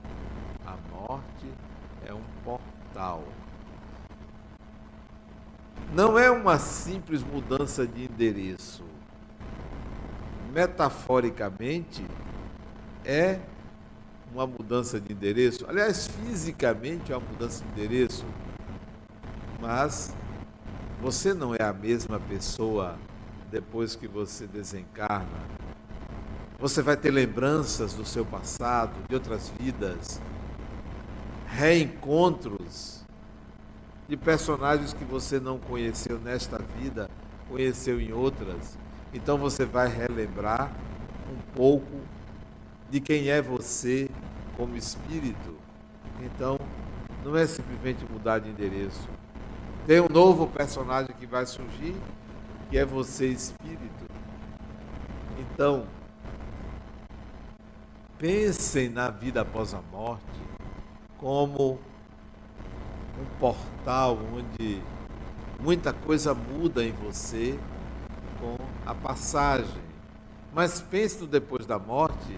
A 0.66 0.74
morte 0.90 1.46
Não 5.94 6.18
é 6.18 6.30
uma 6.30 6.58
simples 6.58 7.22
mudança 7.22 7.86
de 7.86 8.04
endereço. 8.04 8.84
Metaforicamente, 10.52 12.04
é 13.04 13.38
uma 14.32 14.46
mudança 14.46 15.00
de 15.00 15.12
endereço. 15.12 15.64
Aliás, 15.68 16.08
fisicamente 16.08 17.12
é 17.12 17.16
uma 17.16 17.26
mudança 17.26 17.64
de 17.64 17.70
endereço. 17.70 18.24
Mas 19.60 20.14
você 21.00 21.32
não 21.32 21.54
é 21.54 21.62
a 21.62 21.72
mesma 21.72 22.18
pessoa 22.18 22.98
depois 23.50 23.94
que 23.94 24.06
você 24.06 24.46
desencarna. 24.46 25.46
Você 26.58 26.82
vai 26.82 26.96
ter 26.96 27.10
lembranças 27.10 27.94
do 27.94 28.04
seu 28.04 28.26
passado, 28.26 28.92
de 29.08 29.14
outras 29.14 29.48
vidas, 29.58 30.20
reencontros 31.48 33.04
de 34.08 34.16
personagens 34.16 34.92
que 34.92 35.04
você 35.04 35.40
não 35.40 35.58
conheceu 35.58 36.18
nesta 36.18 36.58
vida, 36.58 37.10
conheceu 37.48 38.00
em 38.00 38.12
outras. 38.12 38.78
Então 39.12 39.38
você 39.38 39.64
vai 39.64 39.88
relembrar 39.88 40.70
um 41.30 41.54
pouco 41.54 42.00
de 42.90 43.00
quem 43.00 43.28
é 43.28 43.40
você 43.40 44.10
como 44.56 44.76
espírito. 44.76 45.56
Então, 46.20 46.58
não 47.24 47.36
é 47.36 47.46
simplesmente 47.46 48.04
mudar 48.10 48.38
de 48.38 48.48
endereço. 48.48 49.08
Tem 49.86 50.00
um 50.00 50.08
novo 50.08 50.46
personagem 50.46 51.14
que 51.18 51.26
vai 51.26 51.46
surgir, 51.46 51.94
que 52.70 52.78
é 52.78 52.84
você 52.84 53.28
espírito. 53.28 54.06
Então, 55.38 55.86
pensem 58.18 58.88
na 58.88 59.10
vida 59.10 59.42
após 59.42 59.74
a 59.74 59.80
morte 59.92 60.48
como 61.18 61.78
um 63.20 63.38
portal 63.38 64.18
onde 64.32 64.80
muita 65.60 65.92
coisa 65.92 66.32
muda 66.34 66.84
em 66.84 66.92
você 66.92 67.58
com 68.40 68.56
a 68.86 68.94
passagem. 68.94 69.82
Mas 70.54 70.80
pense 70.80 71.20
no 71.20 71.26
depois 71.26 71.66
da 71.66 71.78
morte 71.78 72.36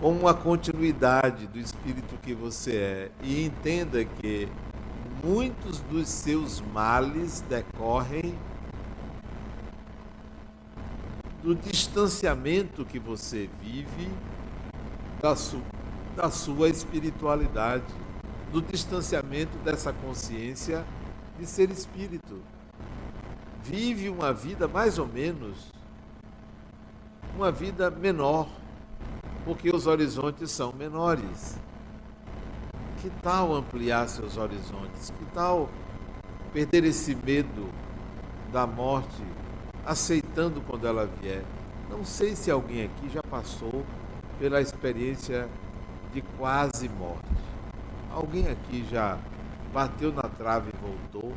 como 0.00 0.20
uma 0.20 0.34
continuidade 0.34 1.46
do 1.46 1.58
espírito 1.58 2.16
que 2.20 2.34
você 2.34 2.76
é 2.76 3.10
e 3.22 3.44
entenda 3.46 4.04
que 4.04 4.48
muitos 5.24 5.78
dos 5.80 6.08
seus 6.08 6.60
males 6.60 7.40
decorrem 7.42 8.34
do 11.42 11.54
distanciamento 11.54 12.84
que 12.84 12.98
você 12.98 13.48
vive 13.60 14.10
da, 15.20 15.36
su 15.36 15.60
da 16.16 16.30
sua 16.30 16.68
espiritualidade, 16.68 17.84
do 18.52 18.60
distanciamento 18.60 19.56
dessa 19.58 19.92
consciência 19.92 20.84
de 21.38 21.46
ser 21.46 21.70
espírito. 21.70 22.42
Vive 23.62 24.08
uma 24.08 24.32
vida 24.32 24.68
mais 24.68 24.98
ou 24.98 25.06
menos, 25.06 25.72
uma 27.34 27.50
vida 27.50 27.90
menor, 27.90 28.48
porque 29.44 29.74
os 29.74 29.86
horizontes 29.86 30.50
são 30.50 30.72
menores. 30.72 31.58
Que 33.00 33.10
tal 33.22 33.54
ampliar 33.54 34.08
seus 34.08 34.36
horizontes? 34.36 35.10
Que 35.18 35.24
tal 35.32 35.68
perder 36.52 36.84
esse 36.84 37.14
medo 37.14 37.68
da 38.52 38.66
morte, 38.66 39.22
aceitando 39.84 40.60
quando 40.60 40.86
ela 40.86 41.08
vier? 41.20 41.42
Não 41.88 42.04
sei 42.04 42.36
se 42.36 42.50
alguém 42.50 42.84
aqui 42.84 43.08
já 43.08 43.22
passou 43.22 43.84
pela 44.38 44.60
experiência 44.60 45.48
de 46.12 46.22
quase 46.38 46.88
morte. 46.88 47.26
Alguém 48.10 48.48
aqui 48.48 48.86
já 48.90 49.18
bateu 49.72 50.12
na 50.12 50.22
trave 50.22 50.70
e 50.72 50.80
voltou? 50.80 51.32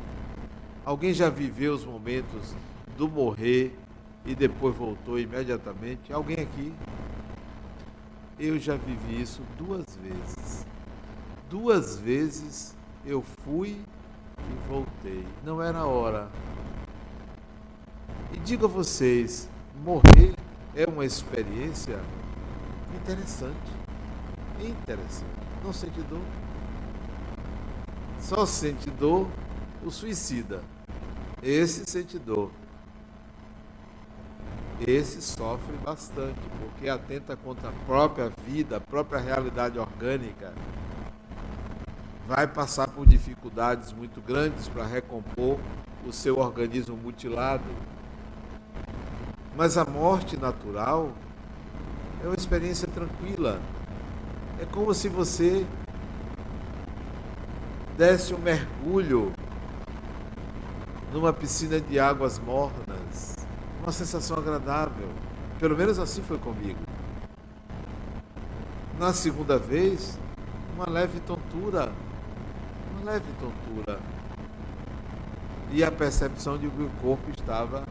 Alguém 0.84 1.12
já 1.12 1.28
viveu 1.30 1.74
os 1.74 1.84
momentos 1.84 2.54
do 2.96 3.08
morrer 3.08 3.76
e 4.24 4.34
depois 4.34 4.76
voltou 4.76 5.18
imediatamente? 5.18 6.12
Alguém 6.12 6.40
aqui? 6.40 6.72
Eu 8.38 8.58
já 8.58 8.76
vivi 8.76 9.22
isso 9.22 9.42
duas 9.56 9.84
vezes 9.96 10.66
duas 11.48 11.98
vezes 11.98 12.74
eu 13.04 13.22
fui 13.42 13.80
e 14.38 14.68
voltei. 14.68 15.24
Não 15.44 15.62
era 15.62 15.84
hora. 15.84 16.28
E 18.32 18.38
digo 18.38 18.66
a 18.66 18.68
vocês, 18.68 19.48
morrer 19.84 20.34
é 20.74 20.86
uma 20.86 21.04
experiência 21.04 21.98
interessante. 22.94 23.85
Interessante. 24.60 25.26
Não 25.64 25.72
sente 25.72 26.00
dor. 26.02 26.20
Só 28.20 28.46
sente 28.46 28.90
dor 28.90 29.28
o 29.84 29.90
suicida. 29.90 30.62
Esse 31.42 31.84
sente 31.86 32.18
dor. 32.18 32.50
Esse 34.86 35.22
sofre 35.22 35.74
bastante, 35.82 36.40
porque 36.60 36.88
atenta 36.88 37.34
contra 37.36 37.70
a 37.70 37.72
própria 37.86 38.30
vida, 38.46 38.76
a 38.76 38.80
própria 38.80 39.18
realidade 39.18 39.78
orgânica 39.78 40.52
vai 42.26 42.46
passar 42.46 42.88
por 42.88 43.06
dificuldades 43.06 43.92
muito 43.92 44.20
grandes 44.20 44.68
para 44.68 44.84
recompor 44.84 45.58
o 46.04 46.12
seu 46.12 46.38
organismo 46.38 46.96
mutilado. 46.96 47.64
Mas 49.56 49.78
a 49.78 49.84
morte 49.84 50.36
natural 50.36 51.12
é 52.22 52.26
uma 52.26 52.36
experiência 52.36 52.88
tranquila. 52.88 53.60
É 54.60 54.64
como 54.66 54.92
se 54.94 55.08
você 55.08 55.66
desse 57.96 58.34
um 58.34 58.38
mergulho 58.38 59.32
numa 61.12 61.32
piscina 61.32 61.80
de 61.80 61.98
águas 61.98 62.38
mornas. 62.38 63.36
Uma 63.82 63.92
sensação 63.92 64.38
agradável. 64.38 65.08
Pelo 65.58 65.76
menos 65.76 65.98
assim 65.98 66.22
foi 66.22 66.38
comigo. 66.38 66.80
Na 68.98 69.12
segunda 69.12 69.58
vez, 69.58 70.18
uma 70.74 70.88
leve 70.88 71.20
tontura 71.20 71.92
leve 73.06 73.32
tontura. 73.38 74.00
E 75.70 75.84
a 75.84 75.92
percepção 75.92 76.58
de 76.58 76.68
que 76.68 76.82
o 76.82 76.90
corpo 77.00 77.30
estava 77.30 77.84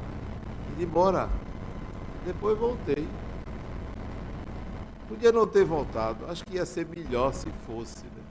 indo 0.73 0.83
embora. 0.83 1.29
Depois 2.25 2.57
voltei. 2.57 3.07
Podia 5.07 5.31
não 5.31 5.45
ter 5.45 5.63
voltado. 5.63 6.25
Acho 6.27 6.43
que 6.43 6.55
ia 6.55 6.65
ser 6.65 6.87
melhor 6.87 7.33
se 7.33 7.49
fosse. 7.65 8.03
Né? 8.03 8.23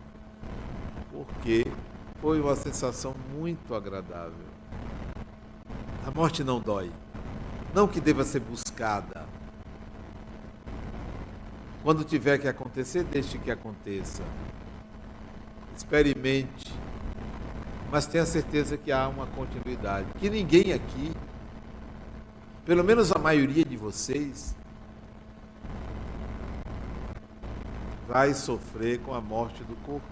Porque 1.13 1.67
foi 2.21 2.41
uma 2.41 2.57
sensação 2.57 3.15
muito 3.35 3.75
agradável. 3.75 4.47
A 6.07 6.11
morte 6.11 6.43
não 6.43 6.61
dói. 6.61 6.91
Não 7.73 7.87
que 7.87 8.01
deva 8.01 8.25
ser 8.25 8.41
buscada. 8.41 9.27
Quando 11.83 12.03
tiver 12.03 12.39
que 12.39 12.49
acontecer, 12.49 13.05
deixe 13.05 13.39
que 13.39 13.51
aconteça 13.51 14.23
experimente, 15.77 16.73
mas 17.91 18.07
tenha 18.07 18.25
certeza 18.25 18.77
que 18.77 18.91
há 18.91 19.09
uma 19.09 19.27
continuidade. 19.27 20.07
Que 20.19 20.31
ninguém 20.31 20.73
aqui, 20.73 21.13
pelo 22.65 22.83
menos 22.83 23.13
a 23.13 23.19
maioria 23.19 23.65
de 23.65 23.77
vocês, 23.77 24.57
vai 28.15 28.33
sofrer 28.33 29.01
com 29.01 29.13
a 29.13 29.21
morte 29.21 29.65
do 29.65 29.75
corpo. 29.85 30.07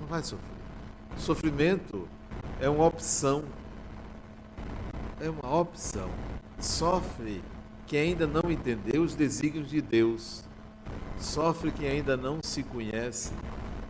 Não 0.00 0.06
vai 0.06 0.22
sofrer. 0.22 0.56
Sofrimento 1.18 2.08
é 2.58 2.66
uma 2.66 2.86
opção. 2.86 3.44
É 5.20 5.28
uma 5.28 5.54
opção. 5.54 6.08
Sofre 6.58 7.44
quem 7.86 8.00
ainda 8.00 8.26
não 8.26 8.50
entendeu 8.50 9.02
os 9.02 9.14
desígnios 9.14 9.68
de 9.68 9.82
Deus. 9.82 10.44
Sofre 11.18 11.70
quem 11.70 11.86
ainda 11.86 12.16
não 12.16 12.38
se 12.42 12.62
conhece. 12.62 13.30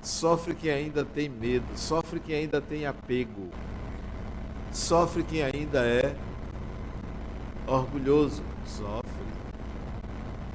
Sofre 0.03 0.57
quem 0.57 0.73
ainda 0.73 1.05
tem 1.05 1.29
medo. 1.29 1.67
Sofre 1.77 2.19
quem 2.19 2.35
ainda 2.35 2.61
tem 2.61 2.85
apego. 2.85 3.49
Sofre 4.73 5.23
quem 5.23 5.45
ainda 5.45 5.87
é 5.87 6.17
orgulhoso. 7.65 8.43
Sofre. 8.67 9.02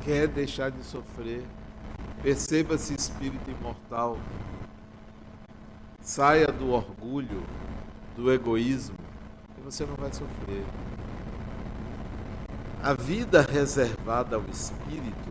Quer 0.07 0.25
deixar 0.25 0.71
de 0.71 0.81
sofrer. 0.85 1.43
Perceba-se 2.23 2.93
espírito 2.93 3.51
imortal. 3.51 4.17
Saia 5.99 6.47
do 6.47 6.69
orgulho, 6.71 7.43
do 8.15 8.31
egoísmo, 8.31 8.95
e 9.57 9.61
você 9.61 9.85
não 9.85 9.95
vai 9.95 10.13
sofrer. 10.13 10.63
A 12.81 12.93
vida 12.93 13.41
reservada 13.41 14.37
ao 14.37 14.45
espírito, 14.49 15.29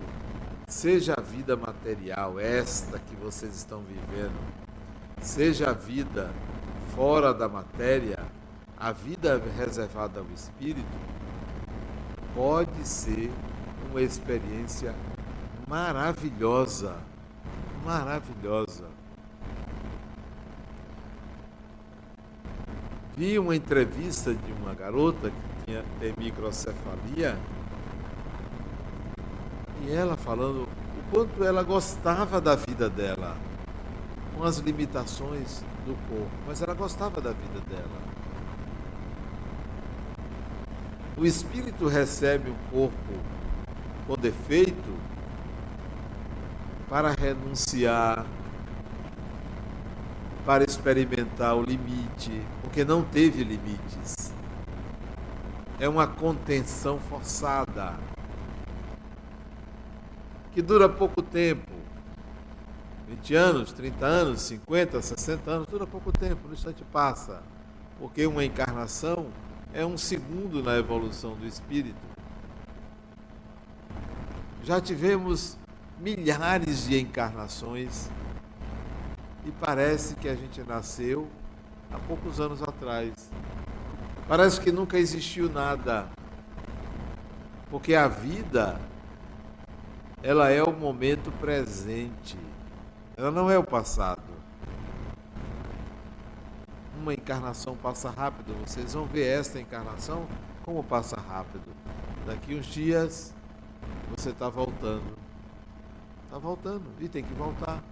seja 0.69 1.15
a 1.17 1.23
vida 1.23 1.57
material, 1.57 2.39
esta 2.39 2.99
que 2.99 3.17
vocês 3.17 3.57
estão 3.57 3.81
vivendo, 3.81 4.39
seja 5.23 5.71
a 5.71 5.73
vida 5.73 6.31
fora 6.95 7.33
da 7.33 7.49
matéria, 7.49 8.19
a 8.77 8.93
vida 8.93 9.43
reservada 9.57 10.21
ao 10.21 10.27
espírito, 10.35 10.85
pode 12.35 12.87
ser 12.87 13.33
uma 13.97 14.03
experiência 14.03 14.95
maravilhosa, 15.67 16.99
maravilhosa. 17.83 18.85
Vi 23.17 23.39
uma 23.39 23.57
entrevista 23.57 24.35
de 24.35 24.53
uma 24.53 24.75
garota 24.75 25.31
que 25.31 25.65
tinha 25.65 25.83
tem 25.99 26.13
microcefalia 26.19 27.39
e 29.83 29.91
ela 29.91 30.15
falando 30.15 30.65
o 30.65 31.11
quanto 31.11 31.43
ela 31.43 31.63
gostava 31.63 32.39
da 32.39 32.55
vida 32.55 32.91
dela, 32.91 33.35
com 34.37 34.45
as 34.45 34.59
limitações 34.59 35.65
do 35.87 35.95
corpo, 36.07 36.37
mas 36.47 36.61
ela 36.61 36.75
gostava 36.75 37.19
da 37.19 37.31
vida 37.31 37.61
dela. 37.67 38.03
O 41.17 41.25
espírito 41.25 41.89
recebe 41.89 42.51
um 42.51 42.71
corpo 42.71 43.37
com 44.07 44.15
defeito 44.15 44.97
para 46.89 47.13
renunciar 47.13 48.27
para 50.45 50.63
experimentar 50.63 51.57
o 51.57 51.63
limite, 51.63 52.41
porque 52.63 52.85
não 52.85 53.03
teve 53.03 53.43
limites. 53.43 54.33
É 55.81 55.89
uma 55.89 56.07
contenção 56.07 57.01
forçada, 57.01 57.99
que 60.53 60.63
dura 60.63 60.89
pouco 60.89 61.21
tempo 61.21 61.73
20 63.09 63.35
anos, 63.35 63.73
30 63.73 64.07
anos, 64.07 64.41
50, 64.43 65.03
60 65.03 65.51
anos, 65.51 65.67
dura 65.69 65.87
pouco 65.87 66.13
tempo, 66.13 66.49
no 66.49 66.55
instante 66.55 66.85
passa. 66.93 67.43
Porque 67.99 68.27
uma 68.27 68.45
encarnação 68.45 69.27
é 69.73 69.85
um 69.85 69.97
segundo 69.97 70.63
na 70.63 70.77
evolução 70.77 71.35
do 71.35 71.47
espírito. 71.47 72.16
Já 74.67 74.81
tivemos 74.81 75.57
milhares 75.97 76.89
de 76.89 76.99
encarnações 76.99 78.11
e 79.45 79.53
parece 79.53 80.17
que 80.17 80.29
a 80.29 80.35
gente 80.35 80.61
nasceu 80.65 81.29
há 81.89 82.01
poucos 82.01 82.41
anos 82.41 82.61
atrás. 82.61 83.13
Parece 84.27 84.61
que 84.61 84.73
nunca 84.73 84.99
existiu 84.99 85.49
nada. 85.49 86.09
Porque 87.71 87.95
a 87.95 88.09
vida 88.09 88.81
ela 90.21 90.51
é 90.51 90.61
o 90.61 90.73
momento 90.73 91.31
presente. 91.39 92.37
Ela 93.17 93.31
não 93.31 93.49
é 93.49 93.57
o 93.57 93.63
passado. 93.63 94.35
Uma 97.01 97.15
encarnação 97.15 97.77
passa 97.77 98.11
rápido. 98.11 98.53
Vocês 98.67 98.95
vão 98.95 99.05
ver 99.05 99.29
esta 99.29 99.61
encarnação 99.61 100.27
como 100.65 100.83
passa 100.83 101.21
rápido. 101.21 101.73
Daqui 102.27 102.57
uns 102.57 102.67
dias 102.67 103.33
você 104.17 104.31
está 104.31 104.49
voltando. 104.49 105.17
Está 106.25 106.39
voltando 106.39 106.85
e 107.01 107.09
tem 107.09 107.23
que 107.23 107.35
voltar 107.35 107.83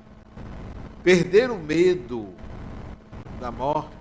perder 1.05 1.51
o 1.51 1.59
medo 1.59 2.33
da 3.39 3.53
morte, 3.53 3.95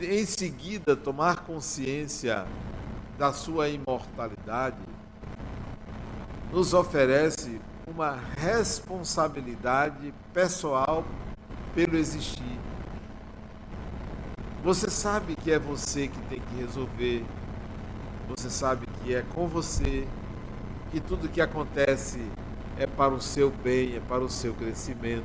em 0.00 0.26
seguida 0.26 0.96
tomar 0.96 1.44
consciência 1.44 2.44
da 3.16 3.32
sua 3.32 3.68
imortalidade, 3.68 4.76
nos 6.52 6.74
oferece 6.74 7.60
uma 7.86 8.18
responsabilidade 8.36 10.12
pessoal 10.34 11.04
pelo 11.72 11.96
existir. 11.96 12.58
Você 14.64 14.90
sabe 14.90 15.36
que 15.36 15.52
é 15.52 15.60
você 15.60 16.08
que 16.08 16.20
tem 16.22 16.40
que 16.40 16.56
resolver, 16.56 17.24
você 18.28 18.50
sabe 18.50 18.86
que 19.02 19.14
é 19.14 19.22
com 19.22 19.46
você 19.46 20.06
que 20.90 21.00
tudo 21.00 21.28
que 21.28 21.40
acontece 21.40 22.20
é 22.78 22.86
para 22.86 23.14
o 23.14 23.20
seu 23.20 23.50
bem, 23.50 23.96
é 23.96 24.00
para 24.00 24.22
o 24.22 24.28
seu 24.28 24.54
crescimento. 24.54 25.24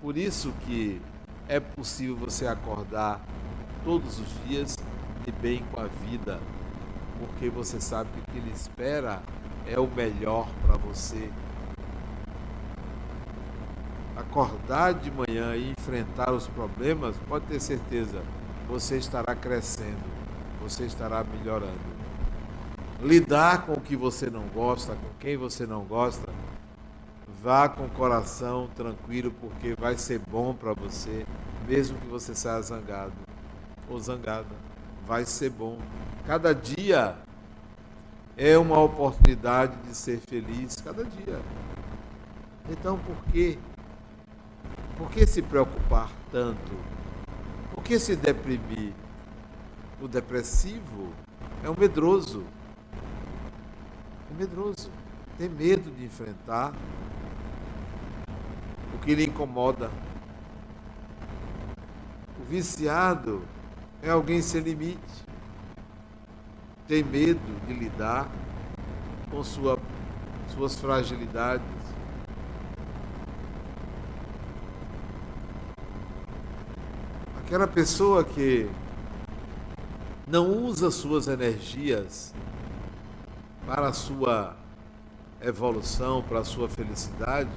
Por 0.00 0.16
isso 0.16 0.52
que 0.64 1.00
é 1.48 1.58
possível 1.58 2.16
você 2.16 2.46
acordar 2.46 3.20
todos 3.84 4.18
os 4.20 4.28
dias 4.46 4.76
de 5.24 5.32
bem 5.32 5.64
com 5.72 5.80
a 5.80 5.86
vida, 5.86 6.38
porque 7.18 7.48
você 7.48 7.80
sabe 7.80 8.10
que 8.10 8.20
o 8.20 8.34
que 8.34 8.40
lhe 8.40 8.52
espera 8.52 9.22
é 9.66 9.78
o 9.80 9.88
melhor 9.88 10.48
para 10.64 10.76
você. 10.76 11.30
Acordar 14.36 14.92
de 14.92 15.10
manhã 15.10 15.56
e 15.56 15.70
enfrentar 15.70 16.30
os 16.30 16.46
problemas, 16.46 17.16
pode 17.26 17.46
ter 17.46 17.58
certeza, 17.58 18.22
você 18.68 18.98
estará 18.98 19.34
crescendo 19.34 20.16
você 20.68 20.84
estará 20.84 21.22
melhorando. 21.22 21.96
Lidar 23.00 23.66
com 23.66 23.74
o 23.74 23.80
que 23.80 23.94
você 23.94 24.28
não 24.28 24.48
gosta, 24.48 24.94
com 24.94 25.08
quem 25.20 25.36
você 25.36 25.64
não 25.64 25.84
gosta, 25.84 26.28
vá 27.40 27.68
com 27.68 27.84
o 27.84 27.90
coração 27.90 28.68
tranquilo, 28.74 29.32
porque 29.40 29.74
vai 29.78 29.96
ser 29.96 30.18
bom 30.18 30.54
para 30.54 30.72
você, 30.72 31.24
mesmo 31.68 31.98
que 31.98 32.06
você 32.08 32.34
saia 32.34 32.60
zangado 32.62 33.12
ou 33.88 34.00
zangada. 34.00 34.66
Vai 35.06 35.24
ser 35.24 35.50
bom. 35.50 35.78
Cada 36.26 36.52
dia 36.52 37.16
é 38.36 38.58
uma 38.58 38.80
oportunidade 38.80 39.76
de 39.86 39.94
ser 39.94 40.18
feliz, 40.18 40.80
cada 40.80 41.04
dia. 41.04 41.40
Então, 42.68 42.98
por 42.98 43.16
que? 43.32 43.56
Por 44.96 45.10
que 45.10 45.26
se 45.26 45.42
preocupar 45.42 46.10
tanto? 46.32 46.72
Por 47.74 47.84
que 47.84 47.98
se 47.98 48.16
deprimir? 48.16 48.94
O 50.00 50.08
depressivo 50.08 51.12
é 51.62 51.68
um 51.68 51.74
medroso. 51.78 52.44
É 54.30 54.38
medroso. 54.38 54.90
Tem 55.36 55.48
medo 55.48 55.90
de 55.90 56.04
enfrentar 56.04 56.72
o 58.94 58.98
que 58.98 59.14
lhe 59.14 59.26
incomoda. 59.26 59.90
O 62.40 62.44
viciado 62.44 63.42
é 64.02 64.08
alguém 64.08 64.40
sem 64.40 64.62
limite. 64.62 65.26
Tem 66.88 67.02
medo 67.02 67.66
de 67.66 67.74
lidar 67.74 68.30
com 69.30 69.44
sua, 69.44 69.78
suas 70.54 70.78
fragilidades. 70.78 71.75
Aquela 77.56 77.72
pessoa 77.72 78.22
que 78.22 78.68
não 80.28 80.46
usa 80.66 80.90
suas 80.90 81.26
energias 81.26 82.34
para 83.66 83.88
a 83.88 83.94
sua 83.94 84.54
evolução, 85.40 86.22
para 86.22 86.40
a 86.40 86.44
sua 86.44 86.68
felicidade, 86.68 87.48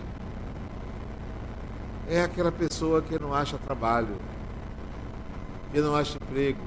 é 2.07 2.21
aquela 2.21 2.49
pessoa 2.49 3.01
que 3.01 3.19
não 3.19 3.33
acha 3.33 3.57
trabalho, 3.57 4.15
que 5.69 5.81
não 5.81 5.93
acha 5.93 6.15
emprego, 6.15 6.61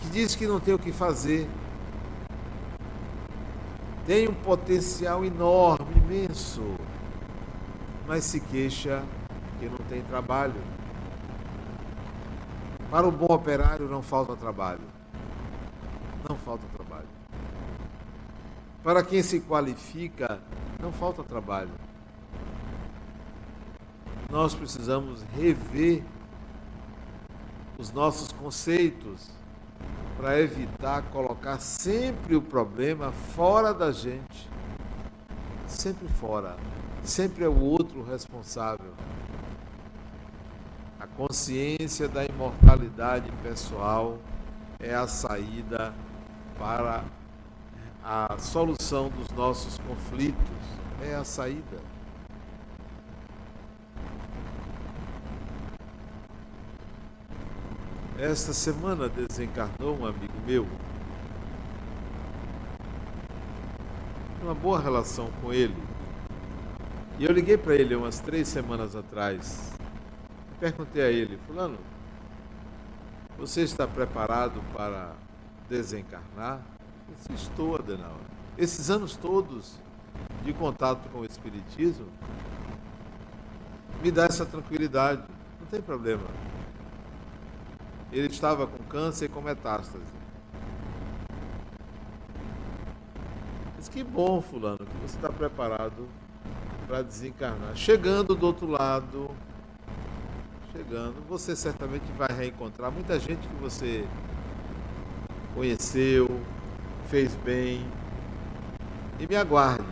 que 0.00 0.08
diz 0.08 0.34
que 0.34 0.44
não 0.44 0.58
tem 0.58 0.74
o 0.74 0.80
que 0.80 0.90
fazer. 0.90 1.48
Tem 4.04 4.26
um 4.26 4.34
potencial 4.34 5.24
enorme, 5.24 5.94
imenso, 5.94 6.64
mas 8.04 8.24
se 8.24 8.40
queixa 8.40 9.04
que 9.60 9.66
não 9.66 9.78
tem 9.88 10.02
trabalho. 10.02 10.77
Para 12.90 13.06
o 13.06 13.12
bom 13.12 13.32
operário 13.34 13.88
não 13.88 14.02
falta 14.02 14.34
trabalho 14.36 14.98
não 16.28 16.36
falta 16.36 16.64
trabalho. 16.74 17.08
Para 18.82 19.02
quem 19.02 19.22
se 19.22 19.40
qualifica, 19.40 20.40
não 20.80 20.92
falta 20.92 21.22
trabalho. 21.22 21.70
Nós 24.30 24.54
precisamos 24.54 25.22
rever 25.34 26.04
os 27.78 27.90
nossos 27.92 28.30
conceitos 28.32 29.30
para 30.16 30.40
evitar 30.40 31.02
colocar 31.10 31.58
sempre 31.60 32.36
o 32.36 32.42
problema 32.42 33.12
fora 33.12 33.72
da 33.72 33.92
gente. 33.92 34.48
Sempre 35.66 36.08
fora. 36.08 36.56
Sempre 37.02 37.44
é 37.44 37.48
o 37.48 37.58
outro 37.58 38.02
responsável. 38.02 38.87
Consciência 41.18 42.06
da 42.06 42.24
imortalidade 42.24 43.28
pessoal 43.42 44.20
é 44.78 44.94
a 44.94 45.08
saída 45.08 45.92
para 46.56 47.02
a 48.04 48.38
solução 48.38 49.08
dos 49.08 49.28
nossos 49.30 49.78
conflitos. 49.78 50.38
É 51.02 51.16
a 51.16 51.24
saída. 51.24 51.76
Esta 58.16 58.52
semana 58.52 59.08
desencarnou 59.08 59.98
um 59.98 60.06
amigo 60.06 60.34
meu. 60.46 60.68
Uma 64.40 64.54
boa 64.54 64.78
relação 64.78 65.32
com 65.42 65.52
ele. 65.52 65.82
E 67.18 67.24
eu 67.24 67.32
liguei 67.32 67.58
para 67.58 67.74
ele 67.74 67.96
umas 67.96 68.20
três 68.20 68.46
semanas 68.46 68.94
atrás. 68.94 69.77
Perguntei 70.60 71.02
a 71.02 71.10
ele, 71.10 71.38
Fulano, 71.46 71.78
você 73.38 73.62
está 73.62 73.86
preparado 73.86 74.60
para 74.74 75.12
desencarnar? 75.68 76.60
Eu 77.08 77.14
disse, 77.14 77.32
Estou, 77.32 77.76
Adenauer. 77.76 78.16
Esses 78.56 78.90
anos 78.90 79.14
todos 79.14 79.78
de 80.44 80.52
contato 80.52 81.08
com 81.10 81.20
o 81.20 81.24
Espiritismo 81.24 82.08
me 84.02 84.10
dá 84.10 84.24
essa 84.24 84.44
tranquilidade. 84.44 85.22
Não 85.60 85.66
tem 85.68 85.80
problema. 85.80 86.24
Ele 88.10 88.26
estava 88.26 88.66
com 88.66 88.82
câncer 88.84 89.26
e 89.26 89.28
com 89.28 89.40
metástase. 89.40 90.04
Diz 93.78 93.88
que 93.88 94.02
bom, 94.02 94.42
fulano, 94.42 94.78
que 94.78 94.96
você 95.06 95.14
está 95.14 95.28
preparado 95.28 96.08
para 96.88 97.02
desencarnar. 97.02 97.76
Chegando 97.76 98.34
do 98.34 98.46
outro 98.46 98.66
lado, 98.66 99.30
chegando, 100.88 101.22
você 101.28 101.54
certamente 101.54 102.10
vai 102.16 102.28
reencontrar 102.28 102.90
muita 102.90 103.20
gente 103.20 103.46
que 103.46 103.54
você 103.56 104.06
conheceu, 105.54 106.28
fez 107.08 107.34
bem. 107.36 107.86
E 109.20 109.26
me 109.26 109.36
aguarde. 109.36 109.84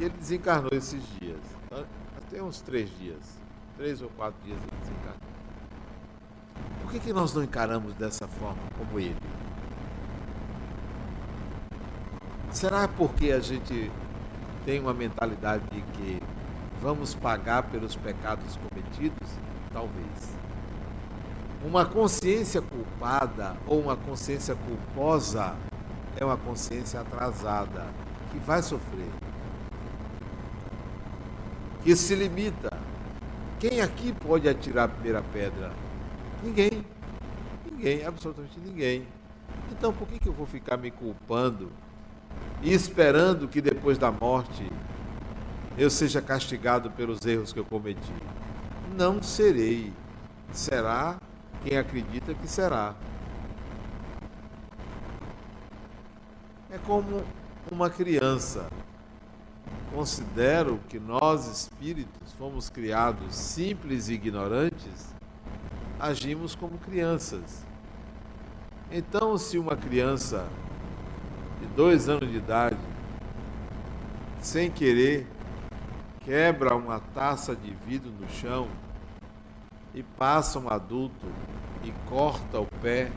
E 0.00 0.04
ele 0.04 0.14
desencarnou 0.18 0.70
esses 0.72 1.02
dias. 1.20 1.38
Tem 2.30 2.40
uns 2.40 2.60
três 2.60 2.90
dias. 2.98 3.38
Três 3.76 4.02
ou 4.02 4.08
quatro 4.10 4.36
dias 4.44 4.58
ele 4.58 4.80
desencarnou. 4.80 5.30
Por 6.82 6.90
que, 6.90 6.98
que 6.98 7.12
nós 7.12 7.34
não 7.34 7.44
encaramos 7.44 7.94
dessa 7.94 8.26
forma 8.26 8.62
como 8.76 8.98
ele? 8.98 9.16
Será 12.50 12.88
porque 12.88 13.30
a 13.30 13.40
gente 13.40 13.90
tem 14.64 14.80
uma 14.80 14.92
mentalidade 14.92 15.64
de 15.70 15.82
que 15.82 16.20
vamos 16.80 17.14
pagar 17.14 17.64
pelos 17.64 17.94
pecados 17.94 18.56
cometidos? 18.56 19.19
Talvez. 19.72 20.36
Uma 21.64 21.84
consciência 21.84 22.60
culpada 22.60 23.56
ou 23.66 23.80
uma 23.80 23.96
consciência 23.96 24.56
culposa 24.56 25.54
é 26.16 26.24
uma 26.24 26.36
consciência 26.36 27.00
atrasada, 27.00 27.86
que 28.32 28.38
vai 28.38 28.62
sofrer, 28.62 29.10
que 31.82 31.94
se 31.94 32.14
limita. 32.14 32.70
Quem 33.58 33.80
aqui 33.80 34.12
pode 34.12 34.48
atirar 34.48 34.84
a 34.84 34.88
primeira 34.88 35.22
pedra? 35.32 35.70
Ninguém. 36.42 36.84
Ninguém, 37.70 38.04
absolutamente 38.04 38.58
ninguém. 38.58 39.06
Então 39.70 39.92
por 39.92 40.08
que, 40.08 40.18
que 40.18 40.28
eu 40.28 40.32
vou 40.32 40.46
ficar 40.46 40.76
me 40.76 40.90
culpando 40.90 41.70
e 42.62 42.72
esperando 42.72 43.46
que 43.46 43.60
depois 43.60 43.98
da 43.98 44.10
morte 44.10 44.70
eu 45.78 45.88
seja 45.90 46.20
castigado 46.20 46.90
pelos 46.90 47.24
erros 47.24 47.52
que 47.52 47.60
eu 47.60 47.64
cometi? 47.64 48.12
Não 49.00 49.22
serei. 49.22 49.94
Será 50.52 51.18
quem 51.64 51.78
acredita 51.78 52.34
que 52.34 52.46
será. 52.46 52.94
É 56.70 56.76
como 56.76 57.24
uma 57.72 57.88
criança. 57.88 58.68
Considero 59.94 60.78
que 60.86 61.00
nós 61.00 61.46
espíritos 61.46 62.30
fomos 62.34 62.68
criados 62.68 63.34
simples 63.34 64.10
e 64.10 64.12
ignorantes 64.12 65.14
agimos 65.98 66.54
como 66.54 66.76
crianças. 66.76 67.64
Então, 68.92 69.38
se 69.38 69.56
uma 69.56 69.76
criança 69.76 70.46
de 71.58 71.66
dois 71.68 72.06
anos 72.06 72.30
de 72.30 72.36
idade, 72.36 72.76
sem 74.42 74.70
querer, 74.70 75.26
quebra 76.22 76.76
uma 76.76 77.00
taça 77.00 77.56
de 77.56 77.70
vidro 77.86 78.12
no 78.20 78.28
chão 78.28 78.68
e 79.94 80.02
passa 80.02 80.58
um 80.58 80.68
adulto 80.68 81.26
e 81.82 81.92
corta 82.08 82.60
o 82.60 82.66
pé 82.80 83.10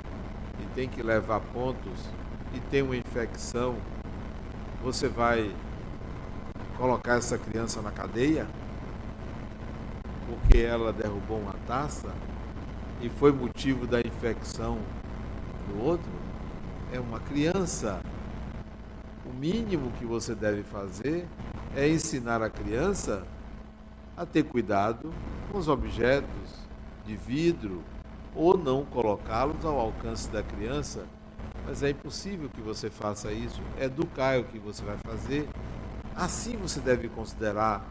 e 0.59 0.65
tem 0.75 0.87
que 0.87 1.01
levar 1.01 1.39
pontos 1.39 1.99
e 2.53 2.59
tem 2.59 2.81
uma 2.81 2.95
infecção, 2.95 3.75
você 4.81 5.07
vai 5.07 5.53
colocar 6.77 7.15
essa 7.15 7.37
criança 7.37 7.81
na 7.81 7.91
cadeia? 7.91 8.47
Porque 10.27 10.57
ela 10.59 10.93
derrubou 10.93 11.39
uma 11.39 11.55
taça? 11.67 12.13
e 13.03 13.09
foi 13.09 13.33
motivo 13.33 13.85
da 13.85 13.99
infecção 13.99 14.79
do 15.67 15.83
outro, 15.83 16.09
é 16.93 16.99
uma 16.99 17.19
criança. 17.19 18.01
O 19.25 19.33
mínimo 19.33 19.91
que 19.99 20.05
você 20.05 20.33
deve 20.33 20.63
fazer 20.63 21.27
é 21.75 21.87
ensinar 21.87 22.41
a 22.41 22.49
criança 22.49 23.27
a 24.15 24.25
ter 24.25 24.43
cuidado 24.43 25.11
com 25.51 25.57
os 25.57 25.67
objetos 25.67 26.62
de 27.05 27.15
vidro 27.15 27.83
ou 28.35 28.57
não 28.57 28.83
colocá-los 28.85 29.63
ao 29.63 29.79
alcance 29.79 30.29
da 30.29 30.41
criança. 30.41 31.05
Mas 31.65 31.83
é 31.83 31.89
impossível 31.89 32.49
que 32.49 32.61
você 32.61 32.89
faça 32.89 33.31
isso. 33.31 33.61
Educar 33.79 34.35
é 34.35 34.39
o 34.39 34.43
que 34.43 34.59
você 34.59 34.83
vai 34.83 34.97
fazer. 34.97 35.47
Assim 36.15 36.57
você 36.57 36.79
deve 36.79 37.07
considerar 37.07 37.85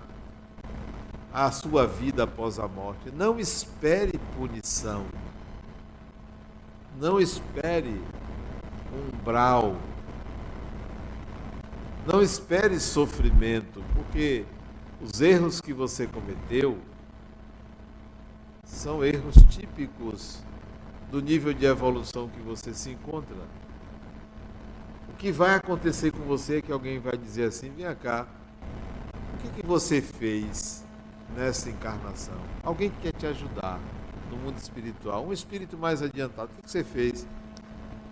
a 1.32 1.50
sua 1.50 1.86
vida 1.86 2.24
após 2.24 2.58
a 2.58 2.68
morte. 2.68 3.10
Não 3.10 3.38
espere 3.38 4.18
punição. 4.36 5.06
Não 7.00 7.20
espere 7.20 8.00
umbral. 8.92 9.76
Não 12.06 12.20
espere 12.20 12.78
sofrimento, 12.80 13.82
porque 13.94 14.44
os 15.00 15.20
erros 15.20 15.60
que 15.60 15.72
você 15.72 16.06
cometeu 16.06 16.78
são 18.72 19.04
erros 19.04 19.34
típicos 19.50 20.38
do 21.10 21.20
nível 21.20 21.52
de 21.52 21.66
evolução 21.66 22.28
que 22.28 22.40
você 22.40 22.72
se 22.72 22.90
encontra. 22.90 23.36
O 25.10 25.12
que 25.18 25.30
vai 25.30 25.54
acontecer 25.54 26.10
com 26.10 26.20
você 26.20 26.56
é 26.56 26.62
que 26.62 26.72
alguém 26.72 26.98
vai 26.98 27.16
dizer 27.16 27.44
assim: 27.44 27.70
vem 27.70 27.94
cá, 27.94 28.26
o 29.34 29.36
que, 29.38 29.60
que 29.60 29.66
você 29.66 30.00
fez 30.00 30.84
nessa 31.36 31.70
encarnação. 31.70 32.34
Alguém 32.62 32.90
que 32.90 32.96
quer 33.02 33.12
te 33.12 33.26
ajudar 33.26 33.78
no 34.30 34.36
mundo 34.38 34.56
espiritual, 34.58 35.26
um 35.26 35.32
espírito 35.32 35.76
mais 35.76 36.02
adiantado. 36.02 36.50
O 36.58 36.62
que 36.62 36.70
você 36.70 36.82
fez? 36.82 37.26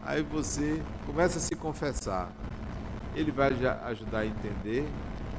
Aí 0.02 0.22
você 0.22 0.80
começa 1.06 1.38
a 1.38 1.40
se 1.40 1.54
confessar. 1.54 2.30
Ele 3.14 3.30
vai 3.30 3.50
ajudar 3.84 4.20
a 4.20 4.26
entender 4.26 4.86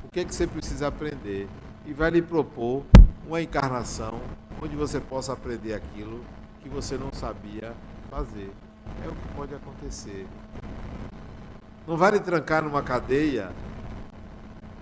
o 0.03 0.09
que 0.11 0.19
é 0.19 0.26
que 0.26 0.34
você 0.34 0.45
precisa 0.45 0.88
aprender 0.88 1.47
e 1.86 1.93
vai 1.93 2.09
lhe 2.09 2.22
propor 2.22 2.84
uma 3.26 3.41
encarnação 3.41 4.19
onde 4.62 4.76
você 4.76 4.99
possa 4.99 5.34
aprender 5.34 5.74
aquilo 5.74 6.24
que 6.62 6.70
você 6.70 6.95
não 6.95 7.12
sabia 7.12 7.74
fazer. 8.09 8.51
É 9.03 9.07
o 9.07 9.12
que 9.12 9.28
pode 9.36 9.55
acontecer. 9.55 10.28
Não 11.88 11.97
vai 11.97 12.12
lhe 12.12 12.20
trancar 12.20 12.64
numa 12.64 12.84
cadeia, 12.84 13.51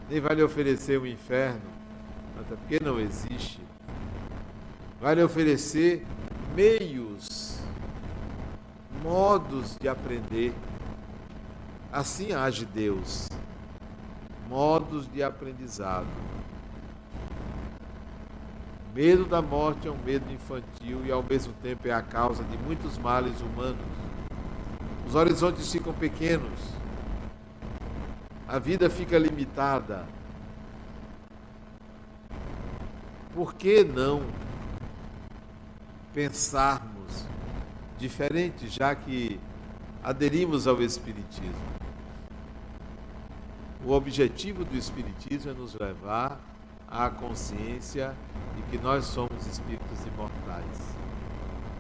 nem 0.10 0.20
vai 0.20 0.36
lhe 0.36 0.44
oferecer 0.44 1.00
um 1.00 1.06
inferno, 1.06 1.62
até 2.38 2.56
porque 2.56 2.84
não 2.84 3.00
existe, 3.00 3.62
vai 5.00 5.16
lhe 5.16 5.24
oferecer 5.24 6.06
meios, 6.54 7.60
modos 9.02 9.78
de 9.80 9.88
aprender. 9.88 10.54
Assim 11.92 12.34
age 12.34 12.66
Deus, 12.66 13.30
modos 14.50 15.08
de 15.08 15.24
aprendizado. 15.24 16.08
Medo 18.94 19.26
da 19.26 19.40
morte 19.40 19.88
é 19.88 19.92
um 19.92 19.98
medo 20.04 20.32
infantil 20.34 21.06
e 21.06 21.12
ao 21.12 21.24
mesmo 21.24 21.54
tempo 21.62 21.88
é 21.88 21.92
a 21.92 22.02
causa 22.02 22.44
de 22.44 22.58
muitos 22.58 22.98
males 22.98 23.40
humanos. 23.40 23.86
Os 25.08 25.14
horizontes 25.14 25.72
ficam 25.72 25.94
pequenos. 25.94 26.60
A 28.48 28.58
vida 28.58 28.90
fica 28.90 29.18
limitada. 29.18 30.08
Por 33.34 33.54
que 33.54 33.84
não 33.84 34.24
pensarmos 36.12 37.26
diferente, 37.98 38.68
já 38.68 38.96
que 38.96 39.40
aderimos 40.04 40.66
ao 40.66 40.82
Espiritismo? 40.82 41.54
O 43.86 43.92
objetivo 43.92 44.66
do 44.66 44.76
Espiritismo 44.76 45.52
é 45.52 45.54
nos 45.54 45.76
levar 45.76 46.40
à 46.90 47.10
consciência 47.10 48.16
de 48.56 48.64
que 48.64 48.84
nós 48.84 49.06
somos 49.06 49.46
espíritos 49.46 50.06
imortais. 50.06 50.98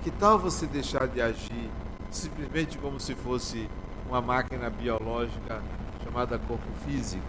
Que 0.03 0.11
tal 0.11 0.37
você 0.37 0.67
deixar 0.67 1.07
de 1.07 1.21
agir 1.21 1.69
simplesmente 2.11 2.77
como 2.77 2.99
se 2.99 3.15
fosse 3.15 3.69
uma 4.07 4.21
máquina 4.21 4.69
biológica 4.69 5.61
chamada 6.03 6.37
corpo 6.39 6.71
físico. 6.85 7.23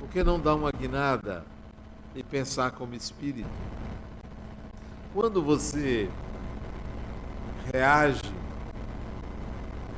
Por 0.00 0.08
que 0.08 0.22
não 0.22 0.40
dar 0.40 0.54
uma 0.54 0.70
guinada 0.70 1.44
e 2.14 2.22
pensar 2.22 2.72
como 2.72 2.94
espírito? 2.94 3.48
Quando 5.14 5.42
você 5.42 6.10
reage 7.72 8.34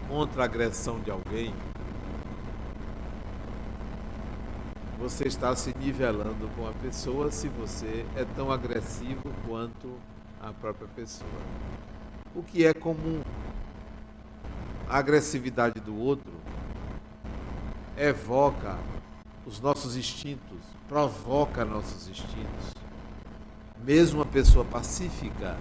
contra 0.08 0.42
a 0.42 0.44
agressão 0.44 1.00
de 1.00 1.10
alguém, 1.10 1.54
você 5.04 5.28
está 5.28 5.54
se 5.54 5.74
nivelando 5.78 6.48
com 6.56 6.66
a 6.66 6.72
pessoa 6.72 7.30
se 7.30 7.46
você 7.46 8.06
é 8.16 8.24
tão 8.34 8.50
agressivo 8.50 9.22
quanto 9.46 9.98
a 10.40 10.50
própria 10.50 10.88
pessoa. 10.96 11.30
O 12.34 12.42
que 12.42 12.64
é 12.64 12.72
comum 12.72 13.20
a 14.88 14.96
agressividade 14.96 15.78
do 15.78 15.94
outro 15.94 16.32
evoca 17.98 18.78
os 19.44 19.60
nossos 19.60 19.94
instintos, 19.94 20.60
provoca 20.88 21.66
nossos 21.66 22.08
instintos. 22.08 22.72
Mesmo 23.84 24.20
uma 24.20 24.26
pessoa 24.26 24.64
pacífica 24.64 25.54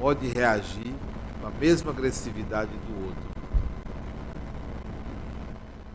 pode 0.00 0.26
reagir 0.28 0.94
com 1.38 1.48
a 1.48 1.50
mesma 1.50 1.90
agressividade 1.90 2.70
do 2.70 3.08
outro. 3.08 3.34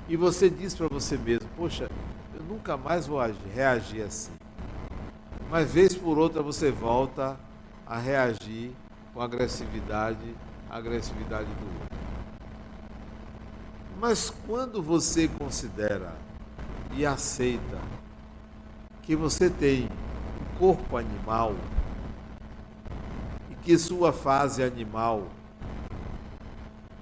E 0.07 0.15
você 0.15 0.51
diz 0.51 0.76
para 0.76 0.88
você 0.88 1.17
mesmo: 1.17 1.49
Poxa, 1.57 1.89
nunca 2.70 2.78
mais 2.78 3.07
vou 3.07 3.20
reagir 3.53 4.03
assim. 4.03 4.32
Mas 5.49 5.72
vez 5.72 5.95
por 5.95 6.20
outra 6.20 6.43
você 6.43 6.70
volta 6.70 7.36
a 7.88 7.97
reagir 7.97 8.72
com 9.11 9.22
agressividade, 9.22 10.36
agressividade 10.70 11.47
do 11.47 11.65
outro. 11.65 11.97
Mas 13.99 14.32
quando 14.45 14.84
você 14.84 15.28
considera 15.28 16.13
e 16.93 17.05
aceita 17.05 17.80
que 19.01 19.15
você 19.15 19.49
tem 19.49 19.86
um 19.86 20.59
corpo 20.59 20.95
animal 20.95 21.55
e 23.49 23.55
que 23.55 23.78
sua 23.80 24.13
fase 24.13 24.61
animal 24.61 25.28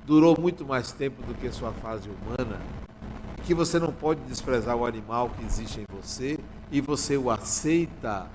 durou 0.05 0.39
muito 0.39 0.65
mais 0.65 0.93
tempo 0.93 1.22
do 1.24 1.34
que 1.34 1.51
sua 1.51 1.74
fase 1.74 2.09
humana, 2.09 2.57
que 3.48 3.54
você 3.54 3.80
não 3.80 3.91
pode 3.91 4.22
desprezar 4.22 4.76
o 4.76 4.86
animal 4.86 5.30
que 5.30 5.45
existe 5.45 5.80
em 5.80 5.86
você 5.89 6.38
e 6.70 6.82
você 6.82 7.18
o 7.18 7.32
aceita, 7.32 8.28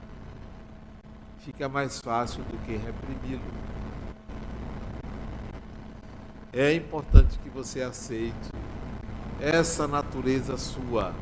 fica 1.38 1.68
mais 1.68 2.00
fácil 2.00 2.42
do 2.44 2.56
que 2.64 2.72
reprimi-lo 2.72 3.62
é 6.52 6.74
importante 6.74 7.38
que 7.38 7.48
você 7.48 7.80
aceite 7.80 8.50
essa 9.40 9.88
natureza 9.88 10.58
sua. 10.58 11.14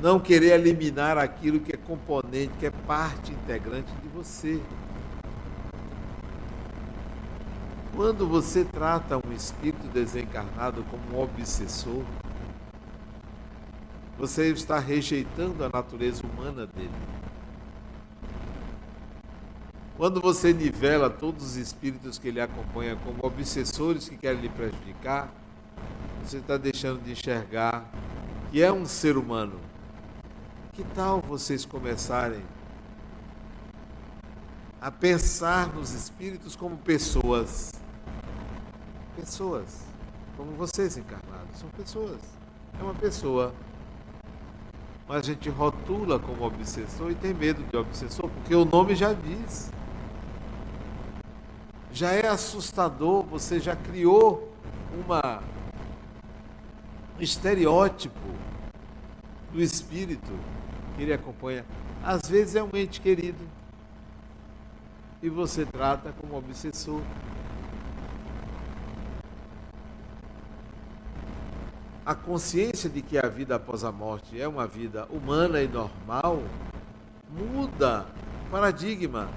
Não 0.00 0.18
querer 0.18 0.58
eliminar 0.58 1.18
aquilo 1.18 1.60
que 1.60 1.74
é 1.74 1.76
componente, 1.76 2.52
que 2.58 2.66
é 2.66 2.70
parte 2.70 3.30
integrante 3.30 3.92
de 4.02 4.08
você. 4.08 4.60
Quando 7.94 8.26
você 8.26 8.64
trata 8.64 9.18
um 9.18 9.32
espírito 9.32 9.81
desencarnado 9.92 10.84
como 10.84 11.16
um 11.16 11.22
obsessor, 11.22 12.02
você 14.18 14.48
está 14.50 14.78
rejeitando 14.78 15.64
a 15.64 15.68
natureza 15.68 16.22
humana 16.24 16.66
dele. 16.66 16.90
Quando 19.96 20.20
você 20.20 20.52
nivela 20.52 21.10
todos 21.10 21.44
os 21.44 21.56
espíritos 21.56 22.18
que 22.18 22.30
lhe 22.30 22.40
acompanham 22.40 22.96
como 22.98 23.24
obsessores 23.24 24.08
que 24.08 24.16
querem 24.16 24.40
lhe 24.40 24.48
prejudicar, 24.48 25.32
você 26.24 26.38
está 26.38 26.56
deixando 26.56 27.02
de 27.02 27.12
enxergar 27.12 27.84
que 28.50 28.62
é 28.62 28.72
um 28.72 28.86
ser 28.86 29.16
humano. 29.16 29.60
Que 30.72 30.84
tal 30.94 31.20
vocês 31.20 31.64
começarem 31.64 32.42
a 34.80 34.90
pensar 34.90 35.72
nos 35.74 35.92
espíritos 35.92 36.56
como 36.56 36.76
pessoas? 36.76 37.81
Pessoas, 39.16 39.84
como 40.36 40.52
vocês 40.52 40.96
encarnados, 40.96 41.58
são 41.58 41.68
pessoas. 41.70 42.20
É 42.78 42.82
uma 42.82 42.94
pessoa. 42.94 43.52
Mas 45.06 45.18
a 45.18 45.22
gente 45.22 45.50
rotula 45.50 46.18
como 46.18 46.44
obsessor 46.44 47.10
e 47.10 47.14
tem 47.14 47.34
medo 47.34 47.62
de 47.64 47.76
obsessor, 47.76 48.28
porque 48.30 48.54
o 48.54 48.64
nome 48.64 48.94
já 48.94 49.12
diz 49.12 49.70
já 51.92 52.10
é 52.10 52.26
assustador, 52.26 53.22
você 53.24 53.60
já 53.60 53.76
criou 53.76 54.50
uma 54.94 55.42
um 57.18 57.22
estereótipo 57.22 58.18
do 59.52 59.60
espírito 59.60 60.32
que 60.96 61.02
ele 61.02 61.12
acompanha. 61.12 61.64
Às 62.02 62.22
vezes 62.22 62.56
é 62.56 62.62
um 62.62 62.70
ente 62.74 63.00
querido 63.00 63.44
e 65.22 65.28
você 65.28 65.66
trata 65.66 66.12
como 66.18 66.36
obsessor. 66.36 67.00
A 72.04 72.14
consciência 72.14 72.90
de 72.90 73.00
que 73.00 73.16
a 73.16 73.28
vida 73.28 73.56
após 73.56 73.84
a 73.84 73.92
morte 73.92 74.40
é 74.40 74.48
uma 74.48 74.66
vida 74.66 75.06
humana 75.10 75.62
e 75.62 75.68
normal 75.68 76.42
muda 77.30 78.06
o 78.46 78.50
paradigma 78.50 79.28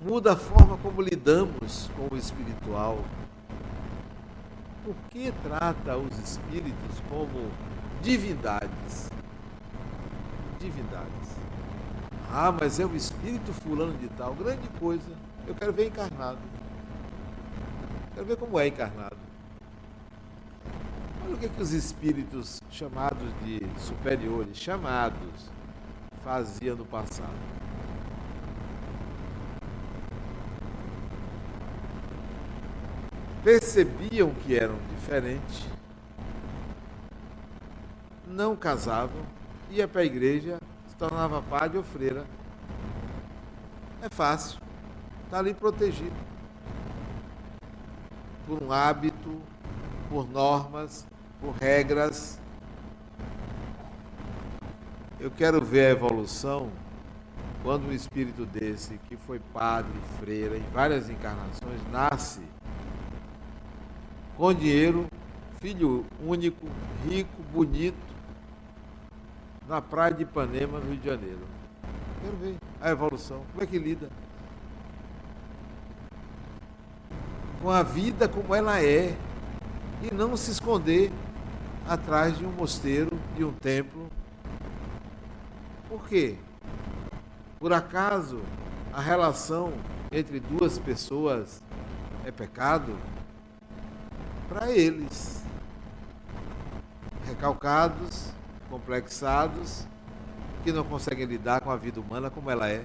muda 0.00 0.32
a 0.32 0.36
forma 0.36 0.78
como 0.78 1.02
lidamos 1.02 1.90
com 1.94 2.14
o 2.14 2.16
espiritual. 2.16 3.04
Por 4.84 4.94
que 5.10 5.30
trata 5.42 5.96
os 5.96 6.18
espíritos 6.18 7.00
como 7.08 7.50
divindades? 8.02 9.10
Divindades. 10.58 11.36
Ah, 12.32 12.50
mas 12.50 12.80
é 12.80 12.86
o 12.86 12.96
espírito 12.96 13.52
fulano 13.52 13.92
de 13.94 14.08
tal, 14.08 14.34
grande 14.34 14.66
coisa. 14.78 15.10
Eu 15.46 15.54
quero 15.54 15.72
ver 15.72 15.88
encarnado. 15.88 16.38
Quero 18.14 18.26
ver 18.26 18.36
como 18.36 18.58
é 18.58 18.68
encarnado. 18.68 19.29
O 21.32 21.36
que, 21.36 21.46
é 21.46 21.48
que 21.48 21.62
os 21.62 21.72
espíritos 21.72 22.60
chamados 22.70 23.32
de 23.44 23.60
superiores, 23.80 24.58
chamados, 24.58 25.50
faziam 26.22 26.76
no 26.76 26.84
passado. 26.84 27.60
percebiam 33.42 34.30
que 34.34 34.56
eram 34.56 34.76
diferentes, 34.94 35.66
não 38.26 38.54
casavam, 38.54 39.22
ia 39.70 39.88
para 39.88 40.02
a 40.02 40.04
igreja, 40.04 40.58
se 40.88 40.96
tornava 40.96 41.42
padre 41.42 41.78
ou 41.78 41.84
freira. 41.84 42.24
É 44.02 44.08
fácil, 44.08 44.60
está 45.24 45.38
ali 45.38 45.54
protegido 45.54 46.14
por 48.46 48.62
um 48.62 48.72
hábito, 48.72 49.40
por 50.08 50.28
normas, 50.28 51.06
por 51.40 51.54
regras. 51.54 52.38
Eu 55.18 55.30
quero 55.30 55.64
ver 55.64 55.86
a 55.86 55.90
evolução 55.90 56.70
quando 57.62 57.88
um 57.88 57.92
espírito 57.92 58.46
desse, 58.46 58.98
que 59.08 59.16
foi 59.16 59.38
padre, 59.52 59.92
freira, 60.18 60.56
em 60.56 60.64
várias 60.72 61.10
encarnações, 61.10 61.80
nasce 61.90 62.40
com 64.36 64.54
dinheiro, 64.54 65.06
filho 65.60 66.06
único, 66.24 66.66
rico, 67.06 67.42
bonito, 67.52 67.98
na 69.68 69.82
praia 69.82 70.14
de 70.14 70.22
Ipanema, 70.22 70.80
no 70.80 70.86
Rio 70.86 70.96
de 70.96 71.06
Janeiro. 71.06 71.40
Quero 72.22 72.36
ver 72.38 72.56
a 72.80 72.90
evolução. 72.90 73.42
Como 73.52 73.62
é 73.62 73.66
que 73.66 73.78
lida? 73.78 74.08
Com 77.60 77.70
a 77.70 77.82
vida 77.82 78.26
como 78.26 78.54
ela 78.54 78.82
é. 78.82 79.14
E 80.02 80.14
não 80.14 80.34
se 80.34 80.50
esconder 80.50 81.12
atrás 81.88 82.38
de 82.38 82.46
um 82.46 82.52
mosteiro, 82.52 83.18
de 83.36 83.44
um 83.44 83.52
templo. 83.52 84.08
Por 85.88 86.06
quê? 86.08 86.36
Por 87.58 87.72
acaso 87.72 88.40
a 88.92 89.00
relação 89.00 89.72
entre 90.10 90.40
duas 90.40 90.78
pessoas 90.78 91.62
é 92.24 92.30
pecado 92.30 92.96
para 94.48 94.70
eles, 94.70 95.44
recalcados, 97.26 98.32
complexados, 98.68 99.86
que 100.64 100.72
não 100.72 100.84
conseguem 100.84 101.26
lidar 101.26 101.60
com 101.60 101.70
a 101.70 101.76
vida 101.76 102.00
humana 102.00 102.30
como 102.30 102.50
ela 102.50 102.68
é. 102.68 102.84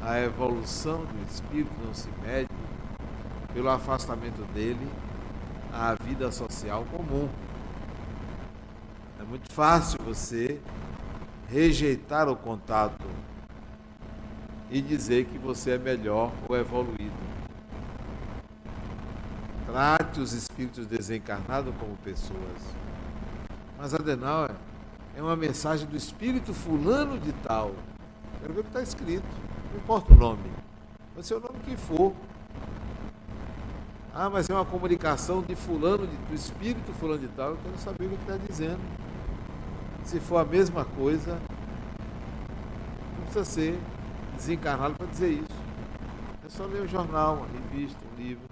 A 0.00 0.18
evolução 0.20 1.04
do 1.04 1.30
espírito 1.30 1.72
não 1.84 1.92
se 1.92 2.08
mede 2.22 2.48
pelo 3.52 3.68
afastamento 3.68 4.42
dele 4.52 4.88
à 5.78 5.94
vida 5.94 6.32
social 6.32 6.84
comum. 6.90 7.28
É 9.20 9.22
muito 9.22 9.52
fácil 9.52 9.98
você 10.04 10.60
rejeitar 11.48 12.28
o 12.28 12.34
contato 12.34 13.06
e 14.70 14.82
dizer 14.82 15.26
que 15.26 15.38
você 15.38 15.72
é 15.72 15.78
melhor 15.78 16.32
ou 16.48 16.56
evoluído. 16.56 17.28
Trate 19.66 20.20
os 20.20 20.32
espíritos 20.32 20.86
desencarnados 20.86 21.72
como 21.78 21.96
pessoas. 21.98 22.60
Mas 23.78 23.94
Adenauer 23.94 24.50
é 25.16 25.22
uma 25.22 25.36
mensagem 25.36 25.86
do 25.86 25.96
espírito 25.96 26.52
fulano 26.52 27.18
de 27.20 27.32
tal. 27.32 27.72
Quero 28.40 28.52
ver 28.52 28.60
o 28.60 28.62
que 28.64 28.70
está 28.70 28.82
escrito. 28.82 29.28
Não 29.72 29.78
importa 29.78 30.12
o 30.12 30.16
nome. 30.16 30.50
Pode 31.14 31.26
ser 31.26 31.34
o 31.34 31.40
nome 31.40 31.60
que 31.64 31.76
for. 31.76 32.12
Ah, 34.20 34.28
mas 34.28 34.50
é 34.50 34.52
uma 34.52 34.64
comunicação 34.64 35.42
de 35.42 35.54
fulano, 35.54 36.04
de, 36.04 36.16
do 36.16 36.34
espírito 36.34 36.92
fulano 36.94 37.20
de 37.20 37.28
tal. 37.28 37.50
Eu 37.50 37.58
quero 37.62 37.78
saber 37.78 38.06
o 38.06 38.08
que 38.08 38.16
está 38.16 38.36
dizendo. 38.36 38.80
Se 40.02 40.18
for 40.18 40.38
a 40.38 40.44
mesma 40.44 40.84
coisa, 40.84 41.40
não 43.16 43.22
precisa 43.26 43.44
ser 43.44 43.78
desencarnado 44.34 44.94
para 44.96 45.06
dizer 45.06 45.30
isso. 45.30 45.62
É 46.44 46.48
só 46.48 46.64
ler 46.64 46.82
um 46.82 46.88
jornal, 46.88 47.36
uma 47.36 47.46
revista, 47.46 47.96
um 48.12 48.20
livro. 48.20 48.42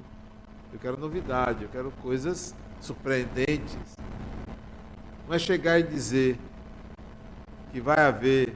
Eu 0.73 0.79
quero 0.79 1.01
novidade, 1.01 1.65
eu 1.65 1.69
quero 1.69 1.91
coisas 2.01 2.55
surpreendentes. 2.81 3.77
Não 5.27 5.35
é 5.35 5.39
chegar 5.41 5.81
e 5.81 5.83
dizer 5.83 6.39
que 7.73 7.81
vai 7.81 7.99
haver 7.99 8.55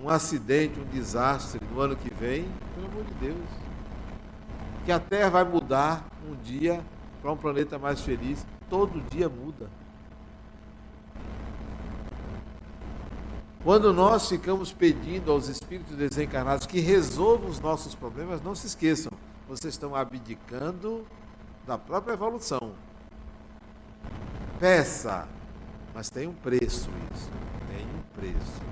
um 0.00 0.08
acidente, 0.08 0.78
um 0.78 0.84
desastre 0.94 1.60
no 1.74 1.80
ano 1.80 1.96
que 1.96 2.14
vem, 2.14 2.46
pelo 2.76 2.86
amor 2.86 3.02
de 3.02 3.14
Deus. 3.14 3.69
Que 4.84 4.92
a 4.92 4.98
Terra 4.98 5.30
vai 5.30 5.44
mudar 5.44 6.06
um 6.28 6.34
dia 6.34 6.84
para 7.20 7.32
um 7.32 7.36
planeta 7.36 7.78
mais 7.78 8.00
feliz. 8.00 8.46
Todo 8.68 9.00
dia 9.10 9.28
muda. 9.28 9.68
Quando 13.62 13.92
nós 13.92 14.26
ficamos 14.26 14.72
pedindo 14.72 15.30
aos 15.30 15.48
espíritos 15.48 15.94
desencarnados 15.94 16.66
que 16.66 16.80
resolvam 16.80 17.50
os 17.50 17.60
nossos 17.60 17.94
problemas, 17.94 18.40
não 18.40 18.54
se 18.54 18.66
esqueçam, 18.66 19.12
vocês 19.46 19.74
estão 19.74 19.94
abdicando 19.94 21.06
da 21.66 21.76
própria 21.76 22.14
evolução. 22.14 22.72
Peça, 24.58 25.28
mas 25.94 26.08
tem 26.08 26.26
um 26.26 26.32
preço 26.32 26.88
isso. 27.12 27.30
Tem 27.68 27.86
um 27.86 28.02
preço. 28.14 28.62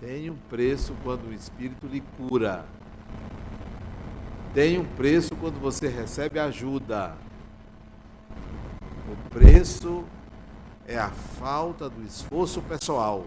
Tem 0.00 0.30
um 0.30 0.36
preço 0.48 0.94
quando 1.02 1.28
o 1.28 1.32
Espírito 1.32 1.86
lhe 1.86 2.02
cura. 2.18 2.66
Tem 4.52 4.78
um 4.78 4.84
preço 4.84 5.36
quando 5.36 5.60
você 5.60 5.86
recebe 5.86 6.40
ajuda. 6.40 7.14
O 9.08 9.30
preço 9.30 10.04
é 10.88 10.98
a 10.98 11.08
falta 11.08 11.88
do 11.88 12.02
esforço 12.02 12.60
pessoal. 12.62 13.26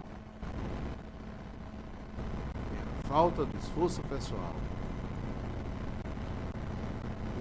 É 2.53 3.05
a 3.05 3.07
falta 3.07 3.45
do 3.45 3.57
esforço 3.57 4.01
pessoal. 4.03 4.53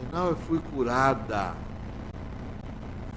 E 0.01 0.14
não, 0.14 0.28
eu 0.28 0.37
fui 0.37 0.61
curada. 0.61 1.55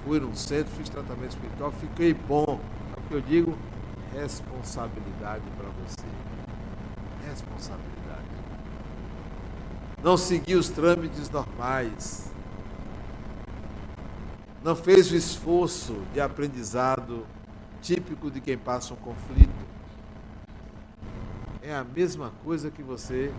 Fui 0.04 0.18
num 0.18 0.34
centro, 0.34 0.72
fiz 0.72 0.88
tratamento 0.88 1.30
espiritual, 1.30 1.70
fiquei 1.70 2.12
bom. 2.12 2.58
É 2.96 2.98
o 2.98 3.02
que 3.04 3.14
eu 3.14 3.20
digo? 3.20 3.56
Responsabilidade 4.12 5.44
para 5.56 5.68
você. 5.68 6.06
Responsabilidade. 7.28 8.05
Não 10.02 10.16
seguir 10.16 10.56
os 10.56 10.68
trâmites 10.68 11.30
normais 11.30 12.30
não 14.66 14.74
fez 14.74 15.12
o 15.12 15.14
esforço 15.14 15.94
de 16.12 16.20
aprendizado 16.20 17.24
típico 17.80 18.28
de 18.28 18.40
quem 18.40 18.58
passa 18.58 18.94
um 18.94 18.96
conflito. 18.96 19.54
É 21.62 21.72
a 21.72 21.84
mesma 21.84 22.32
coisa 22.42 22.68
que 22.68 22.82
você 22.82 23.32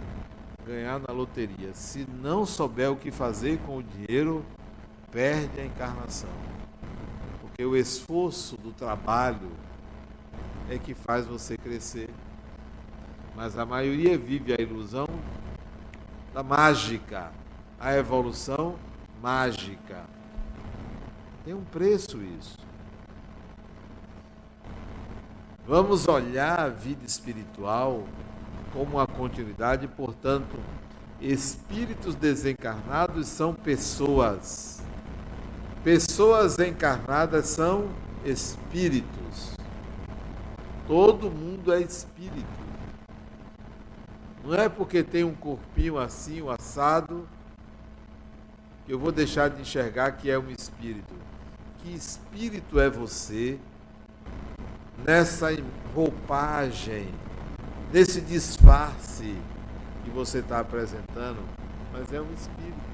ganhar 0.66 1.00
na 1.00 1.14
loteria. 1.14 1.74
Se 1.74 2.08
não 2.22 2.46
souber 2.46 2.90
o 2.92 2.96
que 2.96 3.12
fazer 3.12 3.58
com 3.66 3.78
o 3.78 3.84
dinheiro, 3.84 4.42
perde 5.12 5.60
a 5.60 5.66
encarnação. 5.66 6.30
Porque 7.42 7.66
o 7.66 7.76
esforço 7.76 8.56
do 8.56 8.72
trabalho 8.72 9.52
é 10.70 10.78
que 10.78 10.94
faz 10.94 11.26
você 11.26 11.58
crescer. 11.58 12.10
Mas 13.36 13.58
a 13.58 13.66
maioria 13.66 14.18
vive 14.18 14.54
a 14.54 14.62
ilusão 14.62 15.08
da 16.38 16.44
mágica, 16.44 17.32
a 17.80 17.96
evolução 17.96 18.76
mágica. 19.24 20.04
Tem 21.44 21.52
um 21.52 21.64
preço 21.64 22.22
isso. 22.22 22.60
Vamos 25.66 26.08
olhar 26.08 26.60
a 26.60 26.70
vida 26.70 27.04
espiritual 27.04 28.04
como 28.72 28.98
uma 28.98 29.08
continuidade, 29.08 29.88
portanto, 29.88 30.60
espíritos 31.20 32.14
desencarnados 32.14 33.28
são 33.28 33.52
pessoas. 33.52 34.84
Pessoas 35.84 36.60
encarnadas 36.60 37.48
são 37.48 37.90
espíritos. 38.24 39.56
Todo 40.86 41.32
mundo 41.32 41.74
é 41.74 41.82
espírito. 41.82 42.67
Não 44.48 44.56
é 44.56 44.68
porque 44.68 45.04
tem 45.04 45.24
um 45.24 45.36
corpinho 45.36 46.00
assim, 46.00 46.42
um 46.42 46.50
assado, 46.50 47.28
que 48.86 48.94
eu 48.94 48.98
vou 48.98 49.12
deixar 49.12 49.50
de 49.50 49.62
enxergar 49.62 50.14
que 50.14 50.32
é 50.32 50.40
um 50.40 50.50
espírito 50.50 51.14
que 51.88 51.96
espírito 51.96 52.80
é 52.80 52.90
você 52.90 53.58
nessa 55.06 55.48
roupagem, 55.94 57.08
nesse 57.94 58.20
disfarce 58.20 59.36
que 60.04 60.10
você 60.10 60.40
está 60.40 60.60
apresentando, 60.60 61.40
mas 61.94 62.12
é 62.12 62.20
um 62.20 62.34
espírito. 62.34 62.88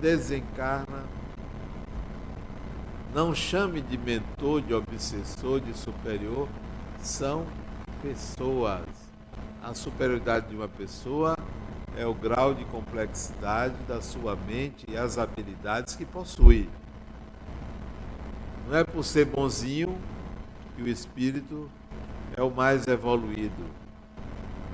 Desencarna. 0.00 1.04
Não 3.14 3.34
chame 3.34 3.80
de 3.80 3.96
mentor, 3.96 4.60
de 4.60 4.74
obsessor, 4.74 5.60
de 5.60 5.72
superior. 5.72 6.48
São 7.00 7.46
pessoas. 8.02 9.05
A 9.66 9.74
superioridade 9.74 10.46
de 10.46 10.54
uma 10.54 10.68
pessoa 10.68 11.36
é 11.96 12.06
o 12.06 12.14
grau 12.14 12.54
de 12.54 12.64
complexidade 12.66 13.74
da 13.88 14.00
sua 14.00 14.36
mente 14.36 14.86
e 14.88 14.96
as 14.96 15.18
habilidades 15.18 15.96
que 15.96 16.04
possui. 16.04 16.70
Não 18.68 18.76
é 18.76 18.84
por 18.84 19.02
ser 19.02 19.24
bonzinho 19.24 19.98
que 20.76 20.82
o 20.84 20.88
espírito 20.88 21.68
é 22.36 22.42
o 22.44 22.48
mais 22.48 22.86
evoluído. 22.86 23.64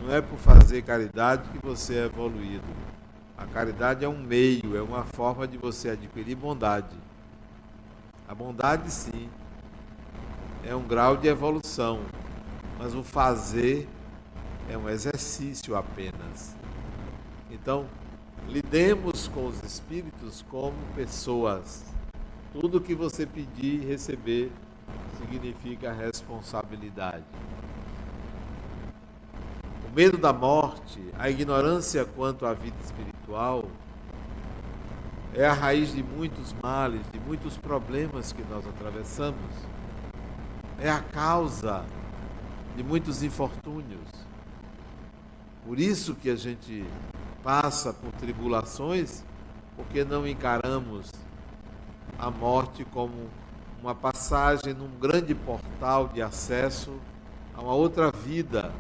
Não 0.02 0.14
é 0.14 0.20
por 0.20 0.38
fazer 0.38 0.82
caridade 0.82 1.48
que 1.48 1.66
você 1.66 1.94
é 1.94 2.04
evoluído. 2.04 2.68
A 3.38 3.46
caridade 3.46 4.04
é 4.04 4.08
um 4.08 4.22
meio, 4.22 4.76
é 4.76 4.82
uma 4.82 5.04
forma 5.04 5.48
de 5.48 5.56
você 5.56 5.88
adquirir 5.88 6.34
bondade. 6.34 6.94
A 8.28 8.34
bondade, 8.34 8.90
sim, 8.90 9.30
é 10.62 10.76
um 10.76 10.82
grau 10.82 11.16
de 11.16 11.28
evolução, 11.28 12.00
mas 12.78 12.94
o 12.94 13.02
fazer 13.02 13.88
é 14.72 14.78
um 14.78 14.88
exercício 14.88 15.76
apenas. 15.76 16.56
Então, 17.50 17.86
lidemos 18.48 19.28
com 19.28 19.46
os 19.46 19.62
espíritos 19.62 20.44
como 20.50 20.76
pessoas 20.94 21.92
tudo 22.52 22.82
que 22.82 22.94
você 22.94 23.24
pedir 23.24 23.82
e 23.82 23.86
receber 23.86 24.52
significa 25.18 25.90
responsabilidade. 25.90 27.24
O 29.90 29.94
medo 29.94 30.18
da 30.18 30.34
morte, 30.34 31.00
a 31.18 31.30
ignorância 31.30 32.04
quanto 32.04 32.44
à 32.44 32.52
vida 32.52 32.76
espiritual, 32.84 33.64
é 35.34 35.46
a 35.46 35.52
raiz 35.54 35.94
de 35.94 36.02
muitos 36.02 36.54
males, 36.62 37.00
de 37.10 37.18
muitos 37.20 37.56
problemas 37.56 38.34
que 38.34 38.42
nós 38.50 38.66
atravessamos. 38.66 39.50
É 40.78 40.90
a 40.90 41.00
causa 41.00 41.86
de 42.76 42.82
muitos 42.82 43.22
infortúnios. 43.22 44.31
Por 45.64 45.78
isso 45.78 46.14
que 46.14 46.28
a 46.28 46.36
gente 46.36 46.84
passa 47.42 47.92
por 47.92 48.12
tribulações, 48.12 49.22
porque 49.76 50.04
não 50.04 50.26
encaramos 50.26 51.10
a 52.18 52.30
morte 52.30 52.84
como 52.84 53.28
uma 53.80 53.94
passagem 53.94 54.74
num 54.74 54.90
grande 55.00 55.34
portal 55.34 56.08
de 56.08 56.20
acesso 56.20 56.92
a 57.54 57.60
uma 57.60 57.74
outra 57.74 58.10
vida. 58.10 58.72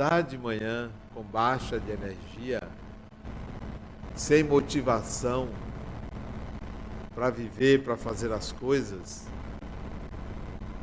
Acordar 0.00 0.22
de 0.22 0.38
manhã 0.38 0.90
com 1.12 1.22
baixa 1.22 1.78
de 1.78 1.90
energia, 1.90 2.62
sem 4.14 4.42
motivação 4.42 5.50
para 7.14 7.28
viver, 7.28 7.84
para 7.84 7.98
fazer 7.98 8.32
as 8.32 8.50
coisas, 8.50 9.26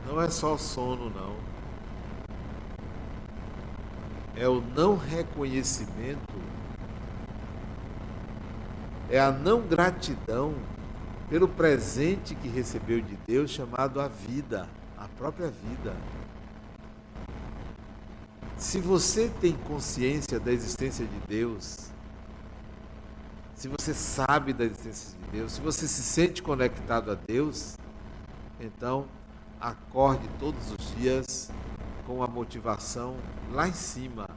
não 0.05 0.21
é 0.21 0.29
só 0.29 0.55
sono, 0.55 1.09
não. 1.09 1.35
É 4.35 4.47
o 4.47 4.61
não 4.61 4.95
reconhecimento, 4.95 6.35
é 9.09 9.19
a 9.19 9.31
não 9.31 9.61
gratidão 9.61 10.53
pelo 11.27 11.47
presente 11.47 12.35
que 12.35 12.47
recebeu 12.47 13.01
de 13.01 13.17
Deus, 13.25 13.49
chamado 13.49 13.99
a 13.99 14.07
vida, 14.07 14.69
a 14.95 15.07
própria 15.07 15.49
vida. 15.49 15.95
Se 18.57 18.79
você 18.79 19.31
tem 19.39 19.53
consciência 19.53 20.39
da 20.39 20.51
existência 20.51 21.05
de 21.05 21.19
Deus, 21.27 21.91
se 23.53 23.67
você 23.67 23.93
sabe 23.93 24.51
da 24.51 24.65
existência 24.65 25.15
de 25.19 25.37
Deus, 25.37 25.51
se 25.51 25.61
você 25.61 25.87
se 25.87 26.01
sente 26.01 26.41
conectado 26.41 27.11
a 27.11 27.15
Deus, 27.15 27.77
então 28.59 29.05
acorde 29.61 30.27
todos 30.39 30.71
os 30.71 30.95
dias 30.95 31.51
com 32.07 32.23
a 32.23 32.27
motivação 32.27 33.15
lá 33.51 33.67
em 33.67 33.73
cima, 33.73 34.27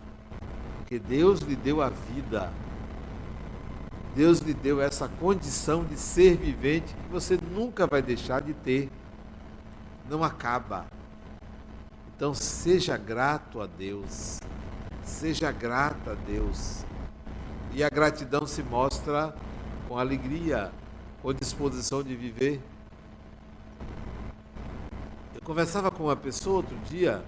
porque 0.76 0.98
Deus 0.98 1.40
lhe 1.40 1.56
deu 1.56 1.80
a 1.80 1.88
vida. 1.88 2.52
Deus 4.14 4.40
lhe 4.40 4.52
deu 4.52 4.82
essa 4.82 5.08
condição 5.08 5.82
de 5.82 5.96
ser 5.96 6.36
vivente 6.36 6.94
que 6.94 7.08
você 7.10 7.38
nunca 7.54 7.86
vai 7.86 8.02
deixar 8.02 8.42
de 8.42 8.52
ter. 8.52 8.90
Não 10.10 10.22
acaba. 10.22 10.84
Então 12.20 12.34
seja 12.34 12.98
grato 12.98 13.62
a 13.62 13.66
Deus. 13.66 14.40
Seja 15.02 15.50
grata 15.50 16.12
a 16.12 16.14
Deus. 16.14 16.84
E 17.72 17.82
a 17.82 17.88
gratidão 17.88 18.46
se 18.46 18.62
mostra 18.62 19.34
com 19.88 19.96
alegria, 19.96 20.70
com 21.22 21.32
disposição 21.32 22.02
de 22.02 22.14
viver. 22.14 22.60
Eu 25.34 25.40
conversava 25.40 25.90
com 25.90 26.02
uma 26.02 26.14
pessoa 26.14 26.56
outro 26.56 26.76
dia, 26.90 27.24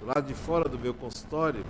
do 0.00 0.06
lado 0.06 0.22
de 0.22 0.34
fora 0.34 0.68
do 0.68 0.76
meu 0.76 0.92
consultório, 0.92 1.64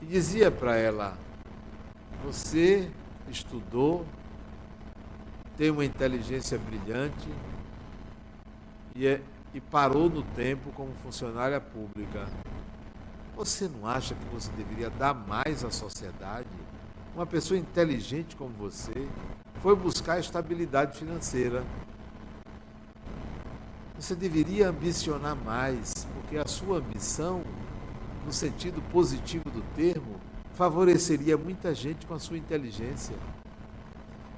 e 0.00 0.06
dizia 0.06 0.48
para 0.48 0.76
ela: 0.76 1.18
Você 2.24 2.88
estudou, 3.28 4.06
tem 5.56 5.70
uma 5.70 5.84
inteligência 5.84 6.56
brilhante 6.56 7.28
e, 8.94 9.06
é, 9.06 9.20
e 9.52 9.60
parou 9.60 10.08
no 10.08 10.22
tempo 10.22 10.70
como 10.72 10.92
funcionária 11.02 11.60
pública. 11.60 12.26
Você 13.36 13.68
não 13.68 13.86
acha 13.86 14.14
que 14.14 14.24
você 14.26 14.50
deveria 14.52 14.90
dar 14.90 15.12
mais 15.12 15.64
à 15.64 15.70
sociedade? 15.70 16.48
Uma 17.14 17.26
pessoa 17.26 17.58
inteligente 17.58 18.36
como 18.36 18.50
você 18.54 19.08
foi 19.60 19.74
buscar 19.74 20.20
estabilidade 20.20 20.96
financeira. 20.96 21.64
Você 23.98 24.14
deveria 24.14 24.68
ambicionar 24.68 25.34
mais, 25.36 26.06
porque 26.14 26.36
a 26.36 26.46
sua 26.46 26.78
ambição, 26.78 27.42
no 28.24 28.32
sentido 28.32 28.82
positivo 28.92 29.50
do 29.50 29.62
termo, 29.74 30.20
favoreceria 30.52 31.36
muita 31.36 31.74
gente 31.74 32.06
com 32.06 32.14
a 32.14 32.18
sua 32.18 32.36
inteligência, 32.36 33.16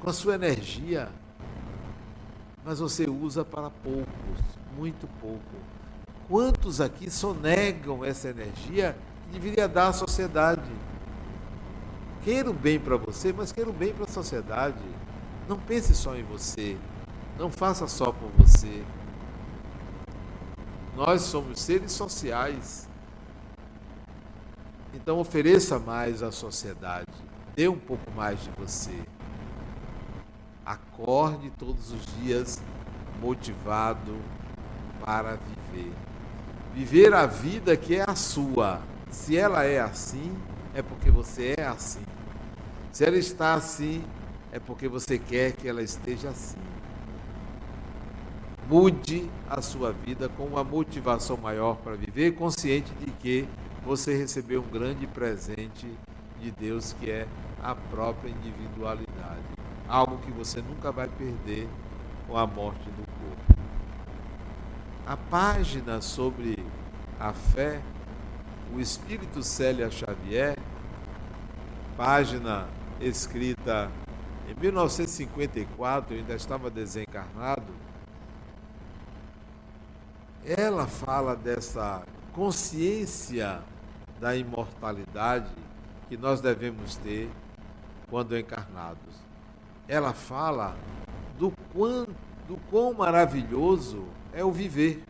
com 0.00 0.08
a 0.08 0.12
sua 0.12 0.34
energia. 0.34 1.10
Mas 2.66 2.80
você 2.80 3.08
usa 3.08 3.44
para 3.44 3.70
poucos, 3.70 4.40
muito 4.76 5.06
pouco. 5.20 5.40
Quantos 6.28 6.80
aqui 6.80 7.08
sonegam 7.08 8.04
essa 8.04 8.28
energia 8.28 8.98
que 9.24 9.38
deveria 9.38 9.68
dar 9.68 9.86
à 9.86 9.92
sociedade? 9.92 10.68
Queira 12.24 12.50
o 12.50 12.52
bem 12.52 12.80
para 12.80 12.96
você, 12.96 13.32
mas 13.32 13.52
queira 13.52 13.70
o 13.70 13.72
bem 13.72 13.94
para 13.94 14.02
a 14.02 14.08
sociedade. 14.08 14.82
Não 15.48 15.56
pense 15.56 15.94
só 15.94 16.16
em 16.16 16.24
você. 16.24 16.76
Não 17.38 17.52
faça 17.52 17.86
só 17.86 18.06
por 18.06 18.30
você. 18.36 18.82
Nós 20.96 21.22
somos 21.22 21.60
seres 21.60 21.92
sociais. 21.92 22.88
Então 24.92 25.20
ofereça 25.20 25.78
mais 25.78 26.20
à 26.20 26.32
sociedade. 26.32 27.12
Dê 27.54 27.68
um 27.68 27.78
pouco 27.78 28.10
mais 28.10 28.42
de 28.42 28.50
você. 28.58 29.04
Acorde 30.66 31.50
todos 31.58 31.92
os 31.92 32.04
dias 32.20 32.60
motivado 33.22 34.18
para 35.02 35.36
viver 35.36 35.92
viver 36.76 37.14
a 37.14 37.24
vida 37.24 37.74
que 37.74 37.96
é 37.96 38.04
a 38.06 38.14
sua. 38.14 38.82
Se 39.10 39.34
ela 39.34 39.64
é 39.64 39.80
assim, 39.80 40.36
é 40.74 40.82
porque 40.82 41.10
você 41.10 41.54
é 41.56 41.64
assim. 41.64 42.02
Se 42.92 43.02
ela 43.02 43.16
está 43.16 43.54
assim, 43.54 44.04
é 44.52 44.58
porque 44.58 44.86
você 44.86 45.18
quer 45.18 45.52
que 45.52 45.66
ela 45.66 45.82
esteja 45.82 46.28
assim. 46.28 46.58
Mude 48.68 49.30
a 49.48 49.62
sua 49.62 49.90
vida 49.90 50.28
com 50.28 50.44
uma 50.44 50.62
motivação 50.62 51.38
maior 51.38 51.76
para 51.76 51.94
viver, 51.94 52.32
consciente 52.32 52.92
de 52.94 53.10
que 53.12 53.48
você 53.82 54.14
recebeu 54.14 54.60
um 54.60 54.70
grande 54.70 55.06
presente 55.06 55.90
de 56.38 56.50
Deus 56.50 56.92
que 56.92 57.10
é 57.10 57.26
a 57.62 57.74
própria 57.74 58.28
individualidade. 58.28 59.55
Algo 59.88 60.18
que 60.18 60.30
você 60.30 60.60
nunca 60.60 60.90
vai 60.90 61.08
perder 61.08 61.68
com 62.26 62.36
a 62.36 62.46
morte 62.46 62.84
do 62.90 63.06
corpo. 63.06 63.60
A 65.06 65.16
página 65.16 66.00
sobre 66.00 66.56
a 67.20 67.32
fé, 67.32 67.80
o 68.74 68.80
Espírito 68.80 69.42
Célia 69.42 69.90
Xavier, 69.90 70.56
página 71.96 72.66
escrita 73.00 73.90
em 74.48 74.60
1954, 74.60 76.14
eu 76.14 76.20
ainda 76.20 76.34
estava 76.34 76.70
desencarnado, 76.70 77.72
ela 80.44 80.86
fala 80.86 81.34
dessa 81.34 82.04
consciência 82.32 83.60
da 84.20 84.36
imortalidade 84.36 85.50
que 86.08 86.16
nós 86.16 86.40
devemos 86.40 86.96
ter 86.96 87.30
quando 88.08 88.38
encarnados. 88.38 89.05
Ela 89.88 90.12
fala 90.12 90.76
do 91.38 91.52
quão, 91.72 92.06
do 92.48 92.56
quão 92.70 92.92
maravilhoso 92.92 94.04
é 94.32 94.44
o 94.44 94.50
viver 94.50 95.02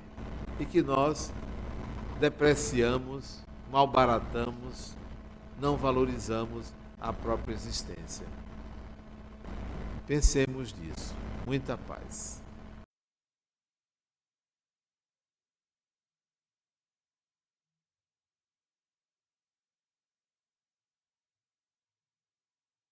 e 0.60 0.64
que 0.64 0.82
nós 0.82 1.32
depreciamos, 2.20 3.42
malbaratamos, 3.70 4.96
não 5.60 5.76
valorizamos 5.76 6.72
a 7.00 7.12
própria 7.12 7.54
existência. 7.54 8.26
Pensemos 10.06 10.74
nisso. 10.74 11.14
Muita 11.46 11.76
paz. 11.76 12.45